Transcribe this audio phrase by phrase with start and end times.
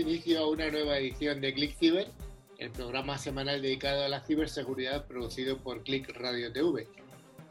[0.00, 2.08] inicio a una nueva edición de Click Ciber,
[2.58, 6.88] el programa semanal dedicado a la ciberseguridad producido por Click Radio TV.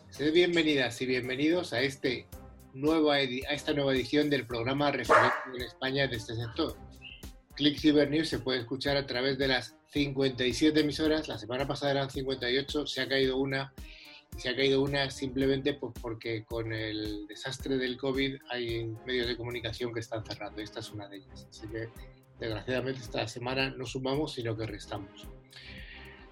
[0.09, 2.27] Sed bienvenidas y bienvenidos a, este
[2.73, 6.77] nueva, a esta nueva edición del programa referente en España de este sector.
[7.55, 11.91] Click Cyber News se puede escuchar a través de las 57 emisoras, la semana pasada
[11.91, 13.73] eran 58, se ha caído una
[14.37, 19.37] se ha caído una simplemente pues, porque con el desastre del COVID hay medios de
[19.37, 20.61] comunicación que están cerrando.
[20.61, 21.47] Esta es una de ellas.
[21.49, 21.87] Así que,
[22.39, 25.27] desgraciadamente, esta semana no sumamos, sino que restamos.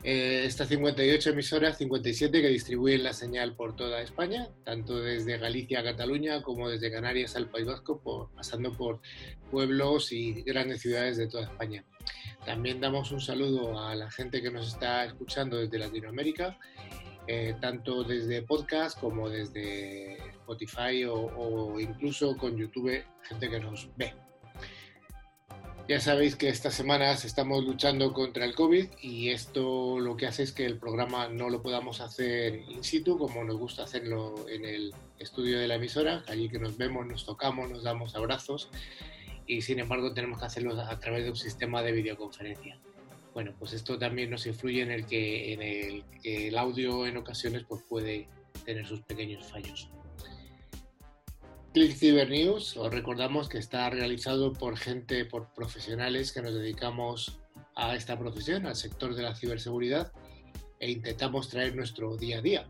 [0.03, 5.79] Eh, estas 58 emisoras, 57 que distribuyen la señal por toda España, tanto desde Galicia
[5.79, 8.99] a Cataluña como desde Canarias al País Vasco, pasando por
[9.49, 11.85] pueblos y grandes ciudades de toda España.
[12.45, 16.59] También damos un saludo a la gente que nos está escuchando desde Latinoamérica
[17.25, 24.13] eh, tanto desde podcast como desde Spotify o, incluso con YouTube, gente que nos ve.
[25.87, 30.43] Ya sabéis que estas semanas estamos luchando contra el COVID y esto lo que hace
[30.43, 34.63] es que el programa no lo podamos hacer in situ como nos gusta hacerlo en
[34.63, 38.69] el estudio de la emisora, allí que nos vemos, nos tocamos, nos damos abrazos
[39.45, 42.79] y sin embargo tenemos que hacerlo a través de un sistema de videoconferencia
[43.33, 47.63] bueno, pues esto también nos influye en el que, en el, el audio en ocasiones
[47.67, 48.27] pues puede
[48.63, 49.89] tener sus pequeños fallos.
[51.73, 57.39] Click Cyber News, os recordamos que está realizado por gente, por profesionales que nos dedicamos
[57.75, 60.11] a esta profesión, al sector de la ciberseguridad,
[60.79, 62.67] e intentamos traer nuestro día a día.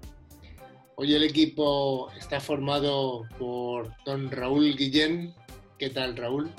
[0.95, 5.33] Hoy el equipo está formado por don Raúl Guillén.
[5.77, 6.49] ¿Qué tal, Raúl?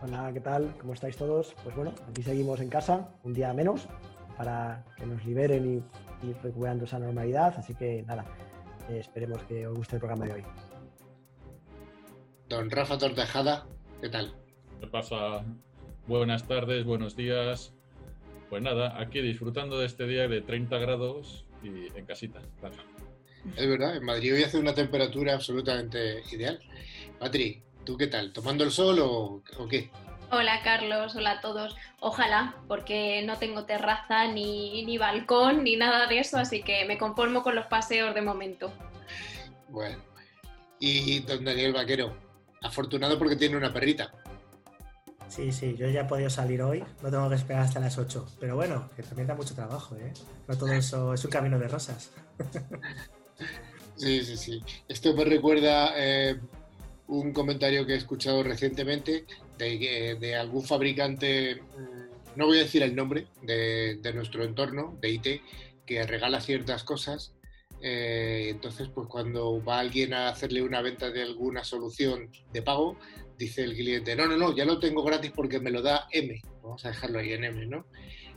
[0.00, 0.72] Hola, ¿qué tal?
[0.78, 1.52] ¿Cómo estáis todos?
[1.64, 3.88] Pues bueno, aquí seguimos en casa, un día menos,
[4.36, 5.82] para que nos liberen
[6.22, 7.54] y ir recuperando esa normalidad.
[7.56, 8.24] Así que nada,
[8.88, 10.44] eh, esperemos que os guste el programa de hoy.
[12.48, 13.66] Don Rafa Tortejada,
[14.00, 14.32] ¿qué tal?
[14.80, 15.44] ¿Qué pasa?
[16.06, 17.74] Buenas tardes, buenos días.
[18.48, 22.40] Pues nada, aquí disfrutando de este día de 30 grados y en casita.
[23.56, 26.58] Es verdad, en Madrid hoy hace una temperatura absolutamente ideal.
[27.18, 28.34] Patri, ¿Tú qué tal?
[28.34, 29.90] ¿Tomando el sol o, qué?
[30.30, 31.74] Hola Carlos, hola a todos.
[32.00, 36.98] Ojalá, porque no tengo terraza ni, ni, balcón ni nada de eso, así que me
[36.98, 38.70] conformo con los paseos de momento.
[39.70, 39.96] Bueno,
[40.78, 42.14] y don Daniel Vaquero,
[42.62, 44.12] afortunado porque tiene una perrita.
[45.28, 48.36] Sí, sí, yo ya he podido salir hoy, no tengo que esperar hasta las 8,
[48.40, 50.12] pero bueno, que también da mucho trabajo, ¿eh?
[50.46, 52.10] No todo eso es un camino de rosas.
[53.96, 54.62] Sí, sí, sí.
[54.88, 56.38] Esto me recuerda, eh,
[57.08, 59.26] un comentario que he escuchado recientemente
[59.58, 65.10] de, de algún fabricante, mm, no voy a decir el nombre, de, nuestro entorno, de
[65.10, 65.26] IT,
[65.84, 67.32] que regala ciertas cosas.
[67.80, 72.98] Eh, entonces, pues cuando va alguien a hacerle una venta de alguna solución de pago,
[73.36, 76.40] dice el cliente, no, no, no, ya lo tengo gratis porque me lo da M.
[76.62, 77.86] Vamos a dejarlo ahí en M, ¿no?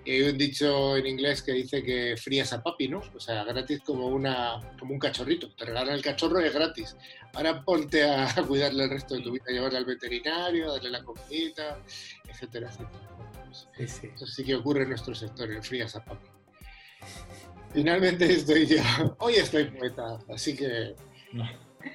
[0.03, 3.01] Y hay un dicho en inglés que dice que frías a papi, ¿no?
[3.13, 5.53] O sea, gratis como, una, como un cachorrito.
[5.53, 6.95] Te regalan el cachorro y es gratis.
[7.33, 11.83] Ahora ponte a cuidarle el resto de tu vida, llevarle al veterinario, darle la comidita,
[12.27, 13.09] etcétera, etcétera.
[13.45, 14.09] Pues, sí, sí.
[14.15, 16.27] Eso sí que ocurre en nuestro sector, el frías a papi.
[17.73, 18.81] Finalmente estoy yo.
[19.19, 20.95] Hoy estoy poeta, así que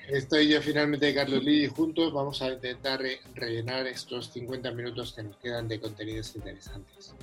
[0.08, 3.00] estoy yo finalmente Carlos Lee y juntos vamos a intentar
[3.34, 7.14] rellenar estos 50 minutos que nos quedan de contenidos interesantes.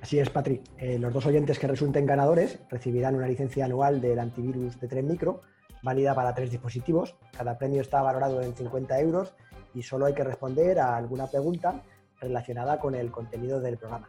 [0.00, 0.62] Así es, Patrick.
[0.76, 5.02] Eh, los dos oyentes que resulten ganadores recibirán una licencia anual del antivirus de 3
[5.02, 5.40] Micro,
[5.84, 7.14] válida para tres dispositivos.
[7.36, 9.34] Cada premio está valorado en 50 euros
[9.74, 11.82] y solo hay que responder a alguna pregunta
[12.20, 14.08] relacionada con el contenido del programa.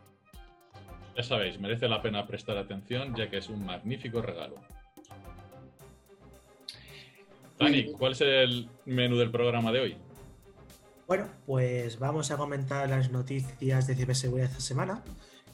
[1.16, 4.56] Ya sabéis, merece la pena prestar atención ya que es un magnífico regalo.
[7.60, 9.98] Dani, ¿cuál es el menú del programa de hoy?
[11.07, 15.04] Bueno, pues vamos a comentar las noticias de ciberseguridad esta semana,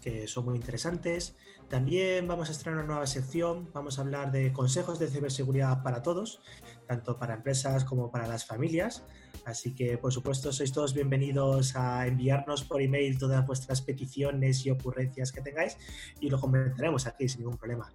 [0.01, 1.35] que son muy interesantes.
[1.69, 6.01] También vamos a estrenar una nueva sección, vamos a hablar de consejos de ciberseguridad para
[6.01, 6.41] todos,
[6.87, 9.03] tanto para empresas como para las familias.
[9.45, 14.71] Así que, por supuesto, sois todos bienvenidos a enviarnos por email todas vuestras peticiones y
[14.71, 15.77] ocurrencias que tengáis
[16.19, 17.91] y lo comentaremos aquí sin ningún problema.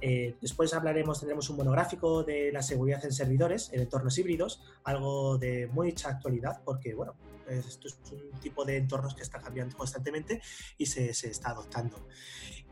[0.00, 5.38] Eh, después hablaremos, tendremos un monográfico de la seguridad en servidores, en entornos híbridos, algo
[5.38, 7.14] de mucha actualidad porque, bueno,
[7.48, 10.42] esto es un tipo de entornos que está cambiando constantemente
[10.76, 12.06] y se, se está adoptando.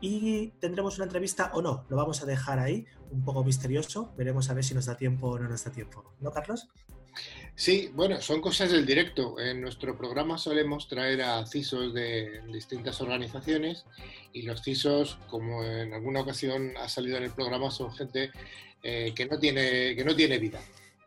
[0.01, 4.49] Y tendremos una entrevista o no, lo vamos a dejar ahí, un poco misterioso, veremos
[4.49, 6.13] a ver si nos da tiempo o no nos da tiempo.
[6.19, 6.67] ¿No, Carlos?
[7.55, 9.39] Sí, bueno, son cosas del directo.
[9.39, 13.85] En nuestro programa solemos traer a CISOs de distintas organizaciones
[14.33, 18.31] y los CISOs, como en alguna ocasión ha salido en el programa, son gente
[18.83, 20.59] eh, que, no tiene, que no tiene vida.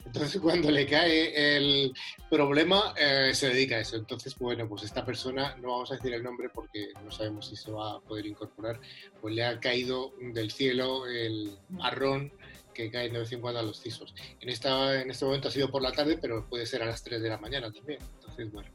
[0.07, 1.93] Entonces, cuando le cae el
[2.31, 3.97] problema, eh, se dedica a eso.
[3.97, 7.57] Entonces, bueno, pues esta persona, no vamos a decir el nombre porque no sabemos si
[7.57, 8.81] se va a poder incorporar,
[9.21, 12.33] pues le ha caído del cielo el marrón
[12.79, 14.15] que caen de vez en cuando a los CISOs.
[14.41, 17.03] En, esta, en este momento ha sido por la tarde, pero puede ser a las
[17.03, 17.99] 3 de la mañana también.
[18.15, 18.71] Entonces, bueno,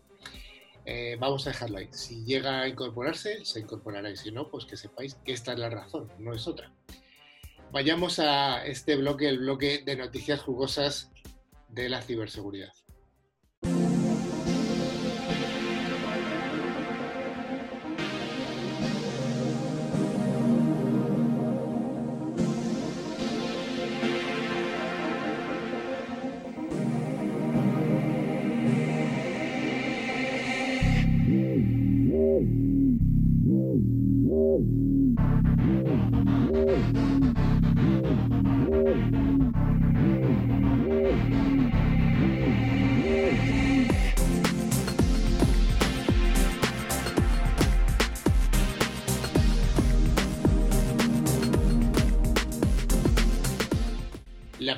[0.85, 1.87] eh, vamos a dejarlo ahí.
[1.91, 4.09] Si llega a incorporarse, se incorporará.
[4.11, 6.73] Y si no, pues que sepáis que esta es la razón, no es otra.
[7.71, 11.09] Vayamos a este bloque, el bloque de noticias jugosas
[11.69, 12.73] de la ciberseguridad.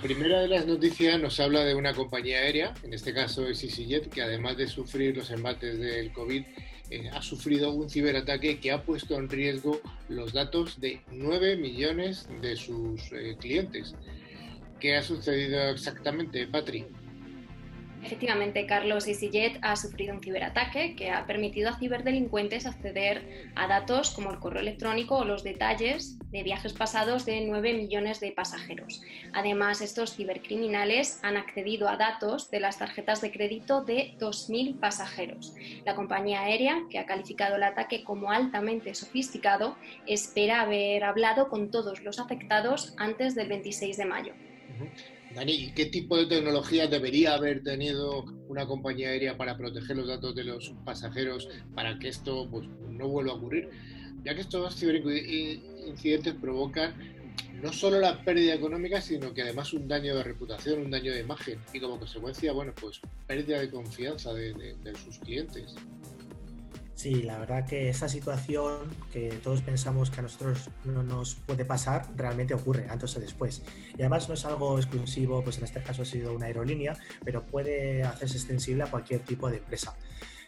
[0.05, 4.09] Primera de las noticias nos habla de una compañía aérea, en este caso es EasyJet,
[4.09, 6.43] que además de sufrir los embates del COVID,
[6.91, 12.27] eh, ha sufrido un ciberataque que ha puesto en riesgo los datos de 9 millones
[12.39, 13.95] de sus eh, clientes.
[14.79, 16.85] ¿Qué ha sucedido exactamente, Patri?
[18.05, 24.11] Efectivamente, Carlos EasyJet ha sufrido un ciberataque que ha permitido a ciberdelincuentes acceder a datos
[24.11, 29.01] como el correo electrónico o los detalles de viajes pasados de 9 millones de pasajeros.
[29.33, 35.55] Además, estos cibercriminales han accedido a datos de las tarjetas de crédito de 2.000 pasajeros.
[35.83, 41.71] La compañía aérea, que ha calificado el ataque como altamente sofisticado, espera haber hablado con
[41.71, 44.33] todos los afectados antes del 26 de mayo.
[45.35, 50.33] Dani, ¿qué tipo de tecnología debería haber tenido una compañía aérea para proteger los datos
[50.33, 53.69] de los pasajeros para que esto pues, no vuelva a ocurrir?
[54.23, 56.95] Ya que estos ciberincidentes provocan
[57.61, 61.19] no solo la pérdida económica, sino que además un daño de reputación, un daño de
[61.19, 65.75] imagen y como consecuencia, bueno, pues pérdida de confianza de sus clientes.
[66.95, 68.77] Sí, la verdad que esa situación
[69.11, 73.61] que todos pensamos que a nosotros no nos puede pasar, realmente ocurre antes o después.
[73.97, 77.45] Y además no es algo exclusivo, pues en este caso ha sido una aerolínea, pero
[77.45, 79.93] puede hacerse extensible a cualquier tipo de empresa.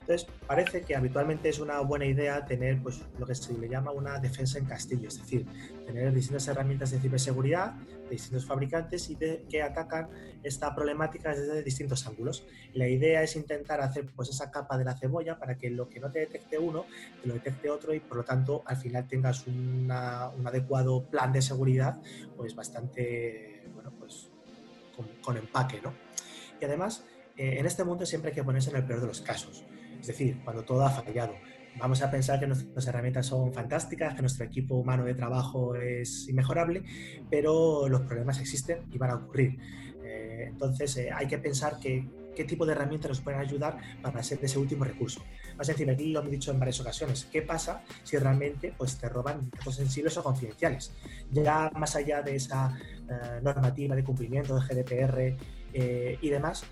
[0.07, 3.91] Entonces, parece que habitualmente es una buena idea tener pues, lo que se le llama
[3.91, 5.45] una defensa en castillo, es decir,
[5.85, 10.07] tener distintas herramientas de ciberseguridad de distintos fabricantes y de, que atacan
[10.43, 12.47] esta problemática desde distintos ángulos.
[12.73, 15.99] La idea es intentar hacer pues, esa capa de la cebolla para que lo que
[15.99, 16.85] no te detecte uno,
[17.21, 21.41] te lo detecte otro y por lo tanto al final tengas un adecuado plan de
[21.41, 22.01] seguridad
[22.37, 24.29] pues bastante, bueno, pues
[25.21, 25.93] con, empaque, ¿no?
[26.61, 27.03] Y además,
[27.35, 29.65] eh, en este mundo siempre hay que ponerse en el peor de los casos.
[30.07, 31.35] Es decir, cuando todo ha fallado.
[31.77, 36.29] Vamos a pensar que nuestras herramientas son fantásticas, que nuestro equipo humano de trabajo es
[36.29, 36.81] inmejorable,
[37.29, 39.59] pero los problemas existen y van a ocurrir.
[40.01, 44.23] Eh, entonces, eh, hay que pensar que, qué tipo de herramientas nos pueden ayudar para
[44.23, 45.21] ser ese último recurso.
[45.57, 49.09] Más decir, aquí lo he dicho en varias ocasiones, ¿qué pasa si realmente pues, te
[49.09, 50.93] roban datos sensibles o confidenciales?
[51.31, 55.37] Ya más allá de esa eh, normativa de cumplimiento de GDPR
[56.21, 56.63] y demás,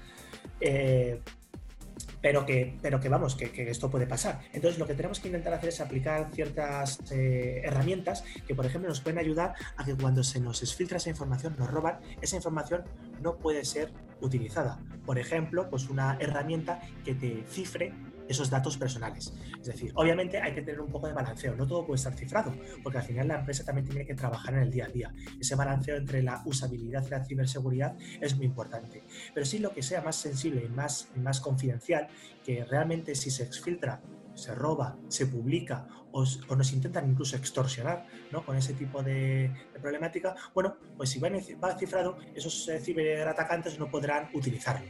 [2.25, 4.39] pero que, pero que vamos, que, esto puede pasar.
[4.51, 8.89] Entonces, lo que tenemos que intentar hacer es aplicar ciertas eh, herramientas que, por ejemplo,
[8.89, 12.83] nos pueden ayudar a que cuando se nos filtra esa información, nos roban, esa información
[13.21, 13.91] no puede ser
[14.21, 14.79] utilizada.
[15.05, 17.93] Por ejemplo, pues una herramienta que te cifre
[18.27, 19.33] esos datos personales.
[19.59, 22.53] Es decir, obviamente hay que tener un poco de balanceo, no todo puede estar cifrado,
[22.83, 25.13] porque al final la empresa también tiene que trabajar en el día a día.
[25.39, 29.03] Ese balanceo entre la usabilidad y la ciberseguridad es muy importante.
[29.33, 32.07] Pero sí lo que sea más sensible y más, más confidencial,
[32.43, 34.01] que realmente si se exfiltra
[34.35, 36.23] se roba, se publica o,
[36.55, 38.45] nos intentan incluso extorsionar ¿no?
[38.45, 39.51] con ese tipo de,
[39.81, 41.29] problemática, bueno, pues si va,
[41.61, 44.89] va cifrado, esos eh, ciberatacantes no podrán utilizarlo.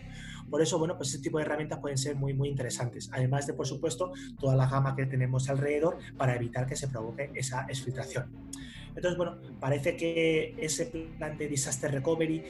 [0.50, 3.10] Por eso, bueno, pues ese tipo de herramientas pueden ser muy, muy interesantes.
[3.12, 7.32] Además de, por supuesto, toda la gama que tenemos alrededor para evitar que se provoque
[7.34, 8.32] esa exfiltración.
[8.90, 10.86] Entonces, bueno, parece que ese
[11.18, 12.44] plan de disaster recovery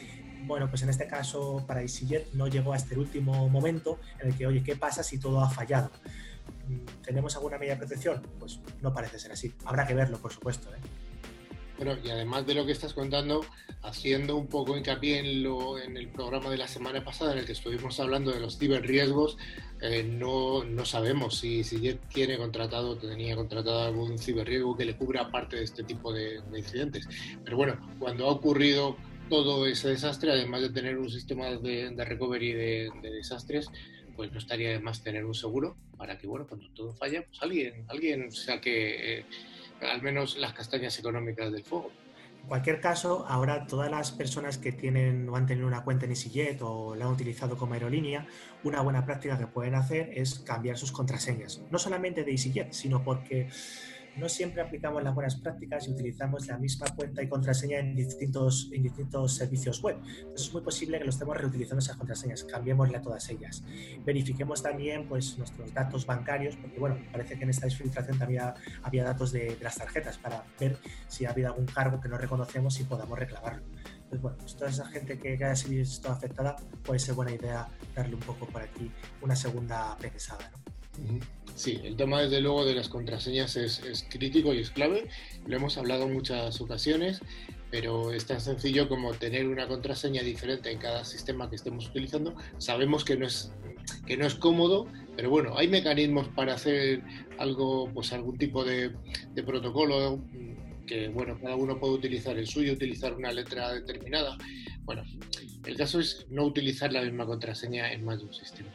[0.48, 4.38] bueno, pues en este caso para EasyJet no llegó a este último momento en el
[4.38, 5.90] que, oye, ¿qué pasa si todo ha fallado?
[7.04, 8.22] ¿Tenemos alguna medida de protección?
[8.40, 9.54] Pues no parece ser así.
[9.66, 10.74] Habrá que verlo, por supuesto.
[10.74, 10.78] ¿eh?
[11.77, 13.46] Bueno, y además de lo que estás contando,
[13.82, 17.46] haciendo un poco hincapié en, lo, en el programa de la semana pasada en el
[17.46, 19.38] que estuvimos hablando de los ciberriesgos,
[19.82, 25.29] eh, no, no, sabemos si, si tiene contratado, tenía contratado algún ciberriesgo que le cubra
[25.32, 27.10] parte de este tipo de, incidentes.
[27.44, 28.96] Pero bueno, cuando ha ocurrido
[29.29, 33.70] todo ese desastre, además de tener un sistema de, de recovery de, de desastres,
[34.15, 37.41] pues no estaría de más tener un seguro para que, bueno, cuando todo falla, pues
[37.41, 39.25] alguien, alguien saque eh,
[39.92, 41.92] al menos las castañas económicas del fuego.
[42.46, 46.12] En cualquier caso, ahora todas las personas que tienen o han tenido una cuenta en
[46.12, 48.27] EasyJet o la han utilizado como aerolínea,
[48.63, 51.62] una buena práctica que pueden hacer es cambiar sus contraseñas.
[51.72, 53.50] No solamente de EasyJet, sino porque
[54.18, 58.70] no siempre aplicamos las buenas prácticas y utilizamos la misma cuenta y contraseña en distintos,
[58.72, 59.98] en distintos servicios web.
[60.20, 63.64] Entonces es muy posible que lo estemos reutilizando esas contraseñas, cambiémosle a todas ellas.
[64.06, 68.44] Verifiquemos también pues, nuestros datos bancarios, porque bueno, parece que en esta desfiltración también
[68.84, 72.80] había datos de, las tarjetas para ver si ha habido algún cargo que no reconocemos
[72.80, 73.64] y podamos reclamarlo.
[73.96, 78.16] Entonces, bueno, pues toda esa gente que haya sido afectada, puede ser buena idea darle
[78.16, 78.92] un poco por aquí
[79.22, 80.52] una segunda pensada.
[81.56, 85.08] Sí, el tema desde luego de las contraseñas es, crítico y es clave.
[85.48, 87.22] Lo hemos hablado en muchas ocasiones,
[87.72, 92.36] pero es tan sencillo como tener una contraseña diferente en cada sistema que estemos utilizando.
[92.58, 93.54] Sabemos que no es,
[94.06, 97.02] que no es cómodo, pero bueno, hay mecanismos para hacer
[97.40, 98.92] algo, pues algún tipo de,
[99.34, 100.22] de protocolo
[100.86, 104.38] que bueno, cada uno puede utilizar el suyo, utilizar una letra determinada.
[104.84, 105.04] Bueno,
[105.66, 108.70] el caso es no utilizar la misma contraseña en más de un sistema.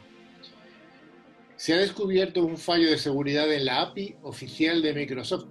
[1.61, 5.45] Se ha descubierto un fallo de seguridad en la API oficial de Microsoft.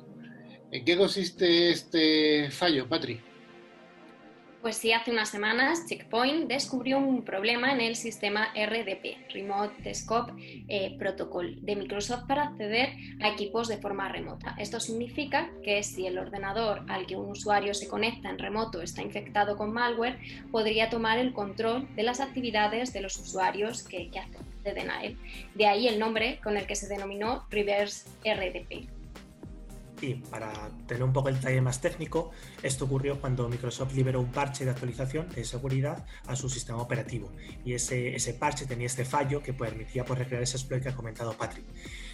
[0.72, 3.20] ¿En qué consiste este fallo, Patri?
[4.60, 10.32] Pues sí, hace unas semanas Checkpoint descubrió un problema en el sistema RDP, Remote Desktop
[10.66, 12.88] eh, Protocol, de Microsoft para acceder
[13.20, 14.56] a equipos de forma remota.
[14.58, 19.00] Esto significa que si el ordenador al que un usuario se conecta en remoto está
[19.00, 20.18] infectado con malware,
[20.50, 25.16] podría tomar el control de las actividades de los usuarios que, que hacen de denial.
[25.54, 28.88] De ahí el nombre con el que se denominó Reverse RDP.
[30.02, 30.50] Y para
[30.86, 32.30] tener un poco el detalle más técnico,
[32.62, 37.30] esto ocurrió cuando Microsoft liberó un parche de actualización de seguridad a su sistema operativo.
[37.64, 40.94] Y ese, ese parche tenía este fallo que permitía pues, recrear ese exploit que ha
[40.94, 41.66] comentado Patrick.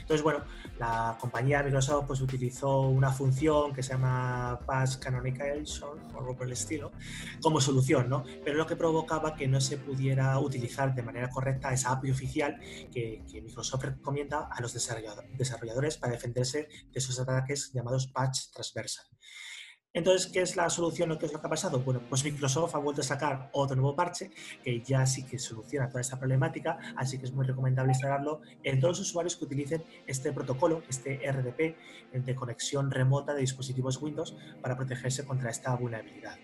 [0.06, 0.44] Entonces, bueno,
[0.78, 6.46] la compañía Microsoft pues, utilizó una función que se llama Patch Canonication, o algo por
[6.46, 6.92] el estilo,
[7.42, 8.22] como solución, ¿no?
[8.44, 12.56] Pero lo que provocaba que no se pudiera utilizar de manera correcta esa API oficial
[12.92, 19.06] que, que Microsoft recomienda a los desarrolladores para defenderse de esos ataques llamados patch transversal.
[19.96, 21.80] Entonces, ¿qué es la solución o qué es lo que ha pasado?
[21.80, 24.30] Bueno, pues Microsoft ha vuelto a sacar otro nuevo parche
[24.62, 28.78] que ya sí que soluciona toda esta problemática, así que es muy recomendable instalarlo en
[28.78, 31.76] todos los usuarios que utilicen este protocolo, este RDP
[32.12, 36.36] de conexión remota de dispositivos Windows para protegerse contra esta vulnerabilidad.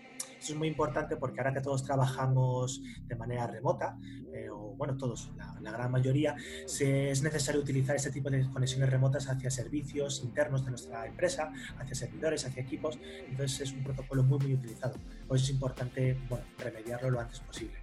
[0.43, 3.97] Esto es muy importante porque ahora que todos trabajamos de manera remota,
[4.33, 6.35] eh, o bueno, todos, la, gran mayoría,
[6.65, 11.53] se, es necesario utilizar este tipo de conexiones remotas hacia servicios internos de nuestra empresa,
[11.79, 12.99] hacia servidores, hacia equipos.
[13.29, 14.95] Entonces es un protocolo muy, muy utilizado.
[15.29, 17.82] Por eso es importante bueno, remediarlo lo antes posible.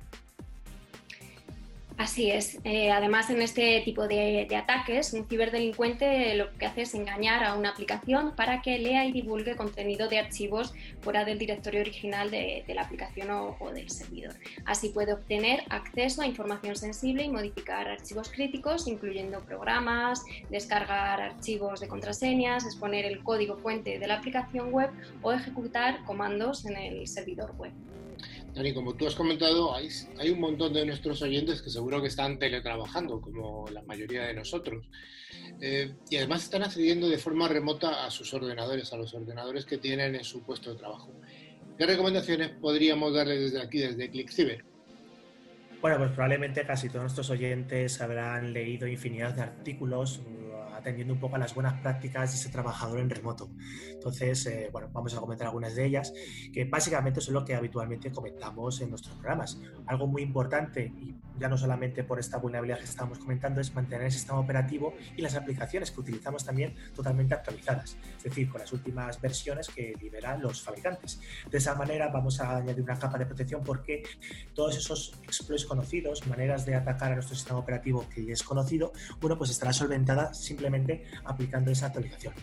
[2.01, 2.59] Así es.
[2.65, 7.55] Eh, además, en este tipo de, ataques, un ciberdelincuente lo que hace es engañar a
[7.55, 12.65] una aplicación para que lea y divulgue contenido de archivos fuera del directorio original de,
[12.69, 14.33] la aplicación o, del servidor.
[14.65, 21.81] Así puede obtener acceso a información sensible y modificar archivos críticos, incluyendo programas, descargar archivos
[21.81, 24.89] de contraseñas, exponer el código fuente de la aplicación web
[25.21, 27.73] o ejecutar comandos en el servidor web.
[28.55, 29.89] Dani, como tú has comentado, hay,
[30.31, 34.87] un montón de nuestros oyentes que seguro que están teletrabajando, como la mayoría de nosotros.
[35.61, 39.79] Eh, y además están accediendo de forma remota a sus ordenadores, a los ordenadores que
[39.79, 41.13] tienen en su puesto de trabajo.
[41.79, 44.65] ¿Qué recomendaciones podríamos darles desde aquí, desde ClickCiber?
[45.81, 50.21] Bueno, pues probablemente casi todos nuestros oyentes habrán leído infinidad de artículos
[50.81, 53.51] atendiendo un poco a las buenas prácticas de ese trabajador en remoto.
[53.91, 56.13] Entonces, eh, bueno, vamos a comentar algunas de ellas,
[56.53, 59.61] que básicamente son lo que habitualmente comentamos en nuestros programas.
[59.87, 64.07] Algo muy importante, y ya no solamente por esta vulnerabilidad que estamos comentando, es mantener
[64.07, 68.73] el sistema operativo y las aplicaciones que utilizamos también totalmente actualizadas, es decir, con las
[68.73, 71.21] últimas versiones que liberan los fabricantes.
[71.51, 74.03] De esa manera vamos a añadir una capa de protección porque
[74.55, 79.39] todos esos exploits conocidos, maneras de atacar a nuestro sistema operativo que es conocido, bueno,
[79.39, 80.70] pues estará solventada simplemente
[81.25, 82.35] aplicando esa actualización.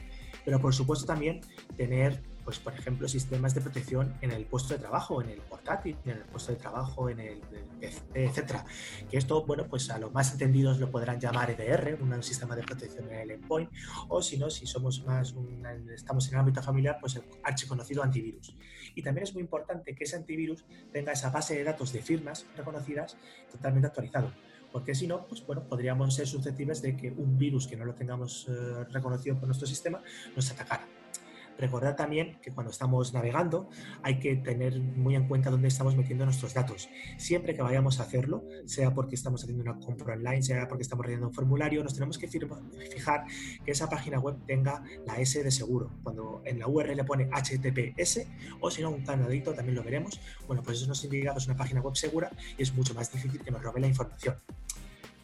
[0.46, 1.42] Pero por supuesto también
[1.76, 5.98] tener pues por ejemplo, sistemas de protección en el puesto de trabajo, en el portátil,
[6.06, 7.42] en el puesto de trabajo, en el,
[7.78, 8.64] PC, etcétera.
[9.12, 12.64] Que esto, bueno, pues a los más entendidos lo podrán llamar EDR, un sistema de
[12.64, 13.70] protección en el endpoint,
[14.08, 15.36] o si no, si somos más,
[15.94, 18.56] estamos en el ámbito familiar, pues el archiconocido antivirus.
[18.96, 22.46] Y también es muy importante que ese antivirus tenga esa base de datos de firmas
[22.56, 23.18] reconocidas
[23.52, 24.32] totalmente actualizado
[24.72, 27.94] porque si no, pues bueno, podríamos ser susceptibles de que un virus que no lo
[27.94, 30.02] tengamos eh, reconocido por nuestro sistema
[30.36, 30.97] nos atacara.
[31.58, 33.70] Recordad también que cuando estamos navegando
[34.04, 36.90] hay que tener muy en cuenta dónde estamos metiendo nuestros datos.
[37.18, 41.06] Siempre que vayamos a hacerlo, sea porque estamos haciendo una compra online, sea porque estamos
[41.06, 43.26] rellenando un formulario, nos tenemos que fijar
[43.66, 45.92] que esa página web tenga la S de seguro.
[46.04, 48.28] Cuando en la URL pone HTTPS
[48.60, 51.48] o si no un canadito, también lo veremos, bueno, pues eso nos indica que es
[51.48, 54.36] una página web segura y es mucho más difícil que nos robe la información.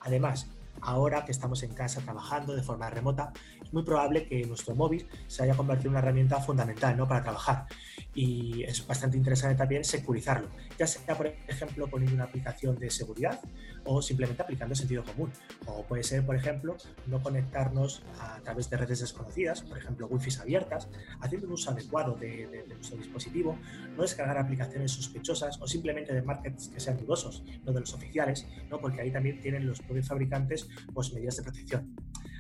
[0.01, 0.49] Además,
[0.83, 3.31] ahora que estamos en casa trabajando de forma remota,
[3.63, 7.07] es muy probable que nuestro móvil se haya convertido en una herramienta fundamental ¿no?
[7.07, 7.65] para trabajar.
[8.13, 13.39] Y es bastante interesante también securizarlo, ya sea, por ejemplo, poniendo una aplicación de seguridad
[13.85, 15.31] o simplemente aplicando sentido común.
[15.65, 16.77] O puede ser, por ejemplo,
[17.07, 20.87] no conectarnos a través de redes desconocidas, por ejemplo, wifi abiertas,
[21.21, 23.57] haciendo un uso adecuado de, nuestro dispositivo,
[23.95, 28.47] no descargar aplicaciones sospechosas o simplemente de markets que sean dudosos, no de los oficiales,
[28.69, 28.79] ¿no?
[28.79, 31.95] porque ahí también tienen los propios fabricantes pues, medidas de protección.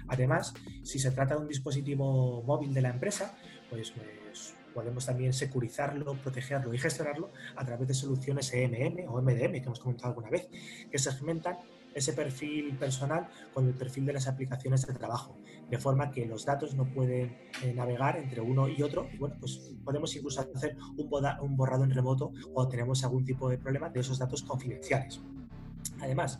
[0.07, 0.53] Además,
[0.83, 3.35] si se trata de un dispositivo móvil de la empresa,
[3.69, 4.22] pues, pues
[4.73, 9.79] podemos también securizarlo, protegerlo y gestionarlo a través de soluciones EMM o MDM que hemos
[9.79, 10.49] comentado alguna vez,
[10.91, 11.57] que segmentan
[11.93, 15.37] ese perfil personal con el perfil de las aplicaciones de trabajo,
[15.69, 19.07] de forma que los datos no pueden eh, navegar entre uno y otro.
[19.13, 21.09] Y bueno, pues podemos incluso hacer un,
[21.41, 25.21] un borrado en remoto cuando tenemos algún tipo de problema de esos datos confidenciales.
[26.01, 26.39] Además,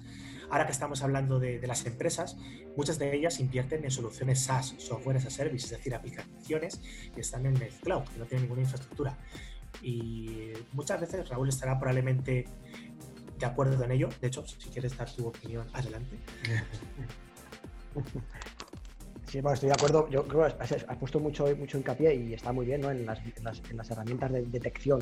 [0.54, 2.38] Ahora que estamos hablando de, las empresas,
[2.78, 6.80] muchas de ellas invierten en soluciones SaaS, software as a service, es decir, aplicaciones
[7.12, 9.18] que están en el cloud, que no tienen ninguna infraestructura.
[9.82, 12.46] Y muchas veces Raúl estará probablemente
[13.40, 14.10] de acuerdo en ello.
[14.22, 16.20] De hecho, si quieres dar tu opinión, adelante.
[19.26, 20.08] Sí, bueno, estoy de acuerdo.
[20.12, 22.92] Yo creo que has, puesto mucho, mucho hincapié y está muy bien ¿no?
[22.92, 23.44] en, las, en,
[23.78, 25.00] las, herramientas de detección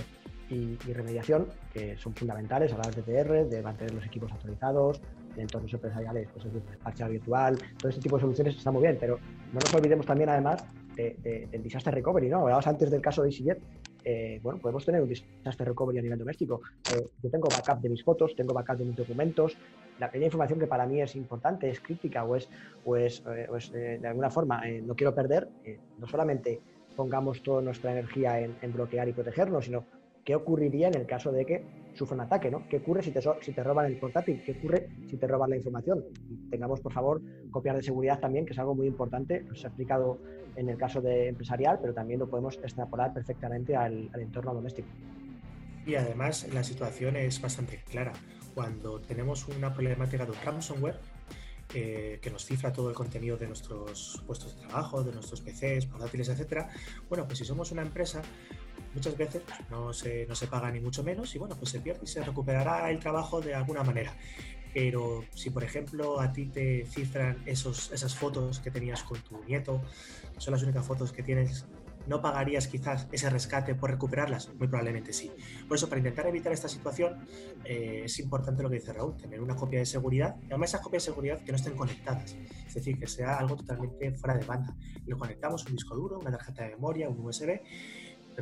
[0.50, 5.02] y, remediación, que son fundamentales, hablar de TR, de mantener los equipos actualizados,
[5.36, 8.98] de entornos empresariales, pues es parche virtual, todo este tipo de soluciones está muy bien,
[9.00, 9.18] pero
[9.54, 10.66] no nos olvidemos también además
[10.96, 12.42] del disaster recovery, ¿no?
[12.42, 13.60] Hablabas antes del caso de EasyJet,
[14.04, 16.62] eh, bueno, podemos tener un disaster recovery a nivel doméstico.
[16.94, 19.58] Eh, yo tengo backup de mis fotos, tengo backup de mis documentos,
[20.00, 22.50] la pequeña información que para mí es importante, es crítica o es,
[22.84, 25.50] pues, de alguna forma no quiero perder,
[26.00, 26.60] no solamente
[26.96, 29.86] pongamos toda nuestra energía en bloquear y protegernos, sino
[30.24, 32.68] qué ocurriría en el caso de que sufra un ataque, ¿no?
[32.70, 34.42] ¿Qué ocurre si te, si te roban el portátil?
[34.46, 36.04] ¿Qué ocurre si te roban la información?
[36.50, 39.46] Tengamos, por favor, copias de seguridad también, que es algo muy importante.
[39.54, 40.20] Se ha explicado
[40.56, 44.88] en el caso de empresarial, pero también lo podemos extrapolar perfectamente al, entorno doméstico.
[45.86, 48.14] Y además la situación es bastante clara.
[48.54, 51.00] Cuando tenemos una problemática de un ransomware,
[51.74, 55.86] eh, que nos cifra todo el contenido de nuestros puestos de trabajo, de nuestros PCs,
[55.86, 56.70] portátiles, etcétera.
[57.08, 58.22] Bueno, pues si somos una empresa,
[58.94, 62.02] muchas veces no se, no se paga ni mucho menos y bueno, pues se pierde
[62.04, 64.14] y se recuperará el trabajo de alguna manera.
[64.74, 69.44] Pero si, por ejemplo, a ti te cifran esos, esas fotos que tenías con tu
[69.44, 69.82] nieto,
[70.38, 71.66] son las únicas fotos que tienes,
[72.08, 74.50] ¿no pagarías quizás ese rescate por recuperarlas?
[74.58, 75.30] Muy probablemente sí.
[75.68, 77.28] Por eso, para intentar evitar esta situación,
[77.66, 80.82] eh, es importante lo que dice Raúl, tener una copia de seguridad, y además esas
[80.82, 84.46] copias de seguridad que no estén conectadas, es decir, que sea algo totalmente fuera de
[84.46, 84.74] banda.
[85.06, 87.60] Lo conectamos un disco duro, una tarjeta de memoria, un USB,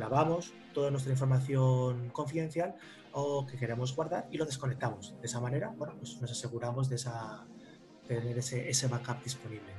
[0.00, 2.74] grabamos toda nuestra información confidencial
[3.12, 5.14] o que queremos guardar y lo desconectamos.
[5.20, 7.44] De esa manera, bueno, pues nos aseguramos de esa,
[8.08, 9.72] tener ese, ese backup disponible.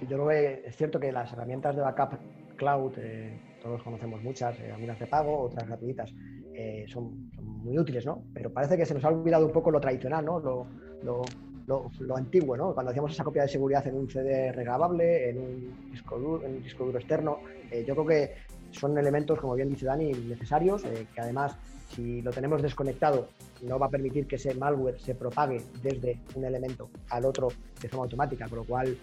[0.00, 2.18] yo creo que es cierto que las herramientas de backup
[2.56, 6.12] cloud, eh, todos conocemos muchas, eh, algunas de pago, otras gratuitas,
[6.52, 8.24] eh, son, muy útiles, ¿no?
[8.34, 10.40] Pero parece que se nos ha olvidado un poco lo tradicional, ¿no?
[10.40, 10.66] Lo,
[11.02, 11.22] lo,
[11.66, 12.74] lo, antiguo, ¿no?
[12.74, 16.56] Cuando hacíamos esa copia de seguridad en un CD regrabable, en un disco duro, en
[16.56, 17.40] un disco duro externo,
[17.86, 21.56] yo creo que son elementos, como bien dice Dani, necesarios, eh, que además,
[21.94, 23.28] si lo tenemos desconectado,
[23.62, 27.48] no va a permitir que ese malware se propague desde un elemento al otro
[27.80, 28.96] de forma automática, con lo cual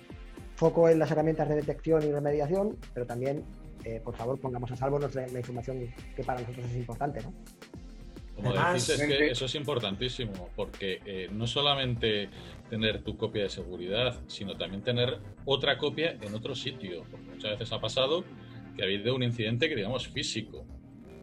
[0.56, 3.43] foco en las herramientas de detección y remediación, pero también,
[3.84, 7.21] eh, por favor, pongamos a salvo nuestra, la información que para nosotros es importante.
[7.21, 7.34] ¿no?
[8.36, 12.30] Como decís, es que eso es importantísimo, porque eh, no solamente
[12.69, 17.04] tener tu copia de seguridad, sino también tener otra copia en otro sitio.
[17.10, 18.25] Porque muchas veces ha pasado
[18.76, 20.66] que ha habido un incidente que digamos físico.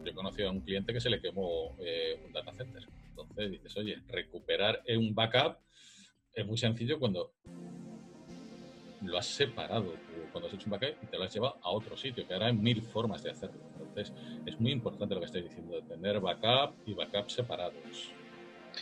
[0.03, 2.83] Yo he conocido a un cliente que se le quemó eh, un data center.
[3.09, 5.57] Entonces dices, oye, recuperar un backup
[6.33, 7.31] es muy sencillo cuando
[9.01, 9.93] lo has separado
[10.33, 12.47] cuando has hecho un backup y te lo has llevado a otro sitio, que ahora
[12.47, 13.61] hay mil formas de hacerlo.
[13.79, 14.11] Entonces,
[14.45, 18.11] es muy importante lo que estáis diciendo, tener backup y backup separados.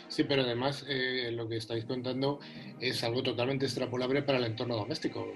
[0.08, 2.40] Sí, pero además eh, lo que estáis contando
[2.80, 5.26] es algo totalmente extrapolable para el entorno doméstico.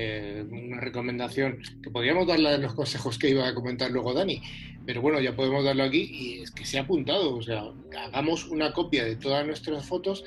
[0.00, 4.40] Eh, una recomendación que podríamos darla en los consejos que iba a comentar luego Dani,
[4.86, 7.64] pero bueno, ya podemos darlo aquí y es que se ha apuntado, o sea,
[8.04, 10.22] hagamos una copia de todas nuestras fotos.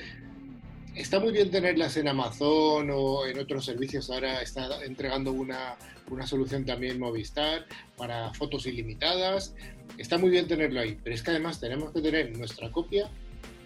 [0.94, 5.78] Está muy bien tenerlas en Amazon o en otros servicios, ahora está entregando una,
[6.10, 9.56] una solución también Movistar para fotos ilimitadas,
[9.98, 13.10] está muy bien tenerlo ahí, pero es que además tenemos que tener nuestra copia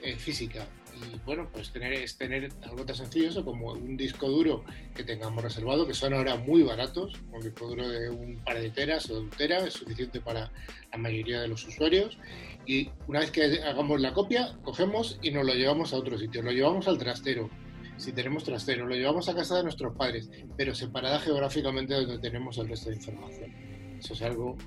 [0.04, 0.68] eh, física.
[0.96, 5.44] Y bueno, pues tener, es tener algo tan sencillo como un disco duro que tengamos
[5.44, 7.14] reservado, que son ahora muy baratos.
[7.32, 10.52] Un disco duro de un par de teras o de un tera es suficiente para
[10.92, 12.18] la mayoría de los usuarios.
[12.66, 16.42] Y una vez que hagamos la copia, cogemos y nos lo llevamos a otro sitio.
[16.42, 17.50] Lo llevamos al trastero,
[17.98, 22.58] si tenemos trastero, lo llevamos a casa de nuestros padres, pero separada geográficamente donde tenemos
[22.58, 23.52] el resto de información.
[23.98, 24.58] Eso es algo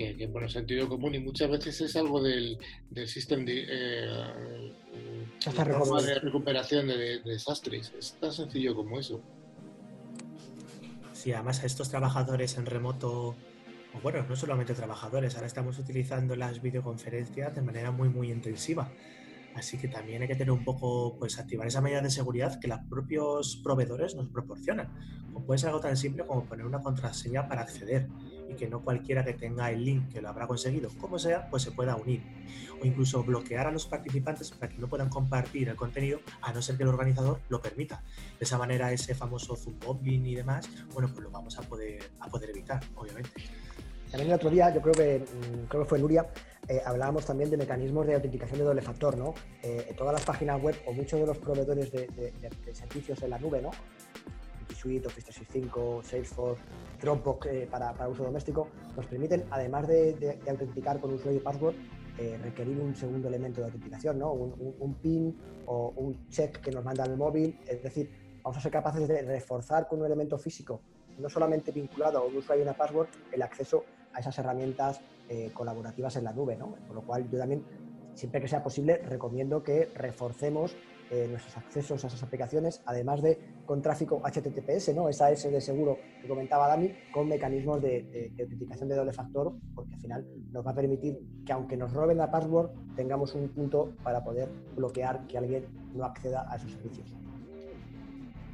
[0.00, 2.58] que, que bueno, sentido común y muchas veces es algo del,
[2.88, 4.72] del sistema de, eh,
[5.44, 7.92] de recuperación de, desastres.
[7.98, 9.20] Es tan sencillo como eso.
[11.12, 13.36] Sí, además a estos trabajadores en remoto,
[13.92, 18.90] o bueno, no solamente trabajadores, ahora estamos utilizando las videoconferencias de manera muy, muy intensiva.
[19.54, 22.68] Así que también hay que tener un poco, pues activar esa medida de seguridad que
[22.68, 24.88] los propios proveedores nos proporcionan.
[25.34, 28.08] O puede ser algo tan simple como poner una contraseña para acceder
[28.48, 31.62] y que no cualquiera que tenga el link que lo habrá conseguido, como sea, pues
[31.62, 32.22] se pueda unir.
[32.82, 36.62] O incluso bloquear a los participantes para que no puedan compartir el contenido a no
[36.62, 38.02] ser que el organizador lo permita.
[38.38, 42.28] De esa manera ese famoso zoom y demás, bueno, pues lo vamos a poder, a
[42.28, 43.30] poder evitar, obviamente.
[44.10, 46.26] También el otro día, yo creo que, mm, creo que fue Nuria,
[46.68, 49.34] eh, hablábamos también de mecanismos de autenticación de doble factor, ¿no?
[49.62, 53.38] Eh, todas las páginas web o muchos de los proveedores de, de servicios en la
[53.38, 53.70] nube, ¿no?
[54.80, 56.62] Suite, Office 365, Salesforce,
[57.00, 61.74] Dropbox eh, para, para, uso doméstico, nos permiten, además de, autenticar con usuario y password,
[62.18, 64.32] eh, requerir un segundo elemento de autenticación, ¿no?
[64.32, 67.58] Un, PIN o un check que nos manda el móvil.
[67.66, 68.10] Es decir,
[68.42, 70.80] vamos a ser capaces de reforzar con un elemento físico,
[71.18, 75.50] no solamente vinculado a un usuario y una password, el acceso a esas herramientas eh,
[75.54, 76.56] colaborativas en la nube.
[76.56, 76.74] ¿no?
[76.86, 77.64] Por lo cual, yo también,
[78.14, 80.76] siempre que sea posible, recomiendo que reforcemos
[81.10, 85.08] eh, nuestros accesos a esas aplicaciones, además de con tráfico HTTPS, ¿no?
[85.08, 89.94] esa S de seguro que comentaba Dani, con mecanismos de, autenticación de doble factor, porque
[89.94, 93.92] al final nos va a permitir que aunque nos roben la password, tengamos un punto
[94.04, 97.12] para poder bloquear que alguien no acceda a esos servicios.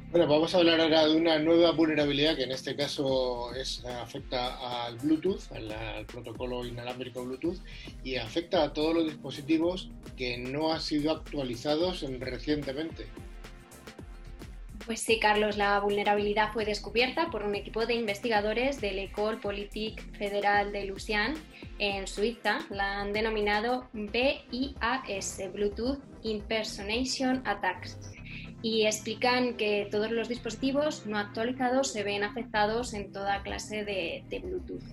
[0.09, 4.85] Bueno, vamos a hablar ahora de una nueva vulnerabilidad que en este caso es, afecta
[4.85, 7.57] al Bluetooth, al, protocolo inalámbrico Bluetooth,
[8.05, 13.07] y afecta a todos los dispositivos que no han sido actualizados recientemente.
[14.85, 20.01] Pues sí, Carlos, la vulnerabilidad fue descubierta por un equipo de investigadores del École Politique
[20.17, 21.33] Federal de Lusian
[21.79, 22.59] en Suiza.
[22.69, 28.16] La han denominado BIAS, Bluetooth Impersonation Attacks
[28.67, 34.39] y explican que todos los dispositivos no actualizados se ven afectados en toda clase de,
[34.43, 34.83] Bluetooth.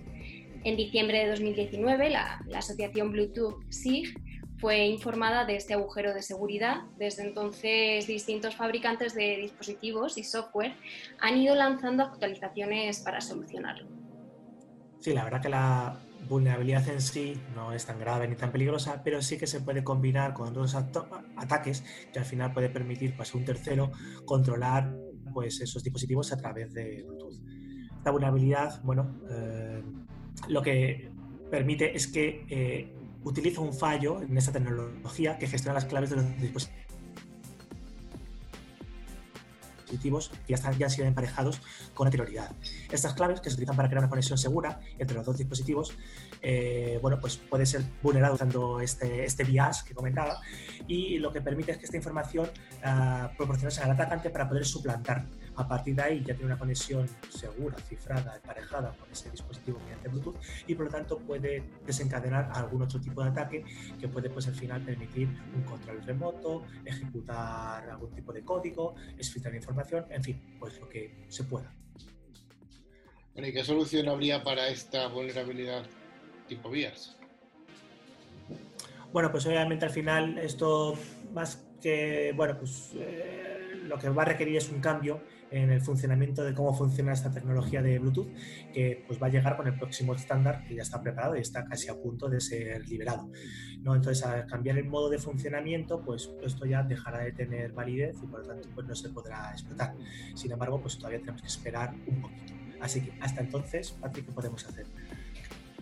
[0.63, 4.17] En diciembre de 2019, la, asociación Bluetooth SIG
[4.59, 6.83] fue informada de este agujero de seguridad.
[6.97, 10.73] Desde entonces, distintos fabricantes de dispositivos y software
[11.19, 13.89] han ido lanzando actualizaciones para solucionarlo.
[15.01, 19.01] Sí, la verdad que la, vulnerabilidad en sí no es tan grave ni tan peligrosa,
[19.03, 23.33] pero sí que se puede combinar con otros ataques que al final puede permitir pues,
[23.33, 23.91] a un tercero
[24.25, 24.95] controlar
[25.33, 27.35] pues, esos dispositivos a través de Bluetooth.
[27.97, 29.83] Esta vulnerabilidad, bueno, eh,
[30.49, 31.11] lo que
[31.49, 36.17] permite es que eh, utiliza un fallo en esta tecnología que gestiona las claves de
[36.17, 36.85] los dispositivos
[39.85, 41.61] dispositivos que ya, están, ya han sido emparejados
[41.93, 42.51] con anterioridad.
[42.91, 45.93] Estas claves que se utilizan para crear una conexión segura entre los dos dispositivos,
[46.41, 50.41] eh, bueno, pues puede ser vulnerado usando este, este BIAS que comentaba
[50.87, 52.49] y lo que permite es que esta información
[52.83, 57.07] uh, proporcionarse al atacante para poder suplantar a partir de ahí ya tiene una conexión
[57.29, 60.37] segura, cifrada, emparejada con ese dispositivo mediante Bluetooth
[60.67, 63.63] y por lo tanto puede desencadenar algún otro tipo de ataque
[63.99, 69.55] que puede pues al final permitir un control remoto, ejecutar algún tipo de código, exfiltrar
[69.55, 71.73] información, en fin, pues lo que se pueda.
[73.37, 75.85] ¿y qué solución habría para esta vulnerabilidad
[76.47, 77.17] tipo vías?
[79.11, 80.97] Bueno, pues obviamente al final esto
[81.33, 85.21] más que, bueno, pues eh, lo que va a requerir es un cambio
[85.55, 88.27] en el funcionamiento de cómo funciona esta tecnología de Bluetooth,
[88.73, 91.65] que pues va a llegar con el próximo estándar que ya está preparado y está
[91.65, 93.29] casi a punto de ser liberado.
[93.81, 93.95] ¿no?
[93.95, 98.27] Entonces, al cambiar el modo de funcionamiento, pues esto ya dejará de tener validez y
[98.27, 99.93] por lo tanto pues, no se podrá explotar.
[100.33, 102.53] Sin embargo, pues todavía tenemos que esperar un poquito.
[102.81, 104.85] Así que hasta entonces, Patrick, ¿qué podemos hacer?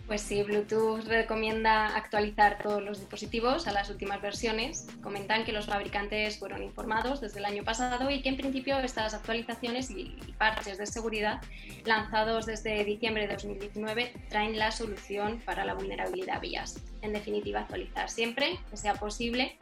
[0.06, 4.86] Pues sí, Bluetooth recomienda actualizar todos los dispositivos a las últimas versiones.
[5.02, 9.14] Comentan que los fabricantes fueron informados desde el año pasado y que en principio estas
[9.14, 11.40] actualizaciones y parches de seguridad
[11.86, 16.78] lanzados desde diciembre de 2019 traen la solución para la vulnerabilidad vías.
[17.00, 19.56] En definitiva, actualizar siempre que sea posible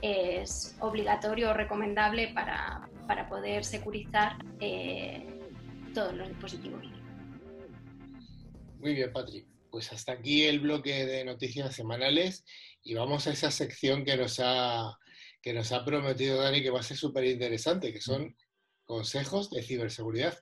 [0.00, 2.88] es obligatorio o recomendable para,
[3.28, 5.26] poder securizar eh,
[5.92, 6.84] todos los dispositivos.
[8.78, 12.44] Muy bien, Patrick pues hasta aquí el bloque de noticias semanales
[12.82, 14.98] y vamos a esa sección que nos ha,
[15.42, 18.36] que nos ha prometido Dani que va a ser súper interesante, que son
[18.84, 20.38] consejos de ciberseguridad.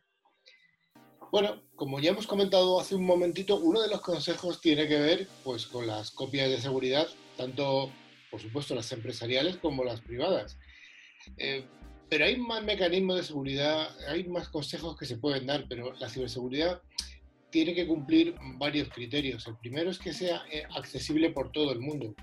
[1.32, 5.28] Bueno, como ya hemos comentado hace un momentito, uno de los consejos tiene que ver
[5.42, 7.90] pues, con las copias de seguridad, tanto,
[8.30, 10.56] por supuesto, las empresariales como las privadas.
[11.36, 11.66] Eh,
[12.08, 16.08] pero hay más mecanismos de seguridad, hay más consejos que se pueden dar, pero la
[16.08, 16.80] ciberseguridad
[17.56, 19.46] tiene que cumplir varios criterios.
[19.46, 22.14] El primero es que sea eh, accesible por todo el mundo.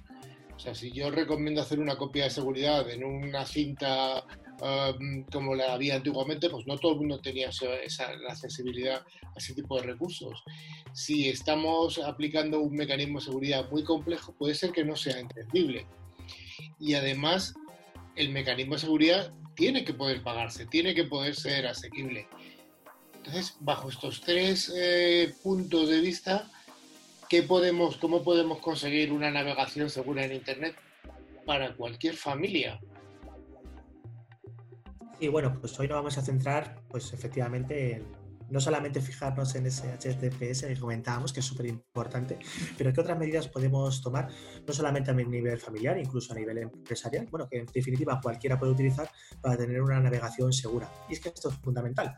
[0.56, 4.28] O sea, si yo recomiendo hacer una copia de seguridad en una cinta
[4.62, 7.66] um, como la había antiguamente, pues no todo el mundo tenía esa,
[8.30, 10.44] accesibilidad a ese tipo de recursos.
[10.94, 15.88] Si estamos aplicando un mecanismo de seguridad muy complejo, puede ser que no sea entendible.
[16.80, 17.56] Y además,
[18.16, 22.28] el mecanismo de seguridad tiene que poder pagarse, tiene que poder ser asequible.
[23.26, 26.52] Entonces, bajo estos tres eh, puntos de vista,
[27.30, 30.76] ¿qué podemos, ¿cómo podemos conseguir una navegación segura en Internet
[31.46, 32.82] para cualquier familia?
[35.22, 39.68] Y bueno, pues hoy nos vamos a centrar, pues efectivamente, en no solamente fijarnos en
[39.68, 42.38] ese HTTPS que comentábamos, que es súper importante,
[42.78, 44.28] pero qué otras medidas podemos tomar,
[44.68, 48.74] no solamente a nivel familiar, incluso a nivel empresarial, bueno, que en definitiva cualquiera puede
[48.74, 49.10] utilizar
[49.42, 50.92] para tener una navegación segura.
[51.08, 52.18] Y es que esto es fundamental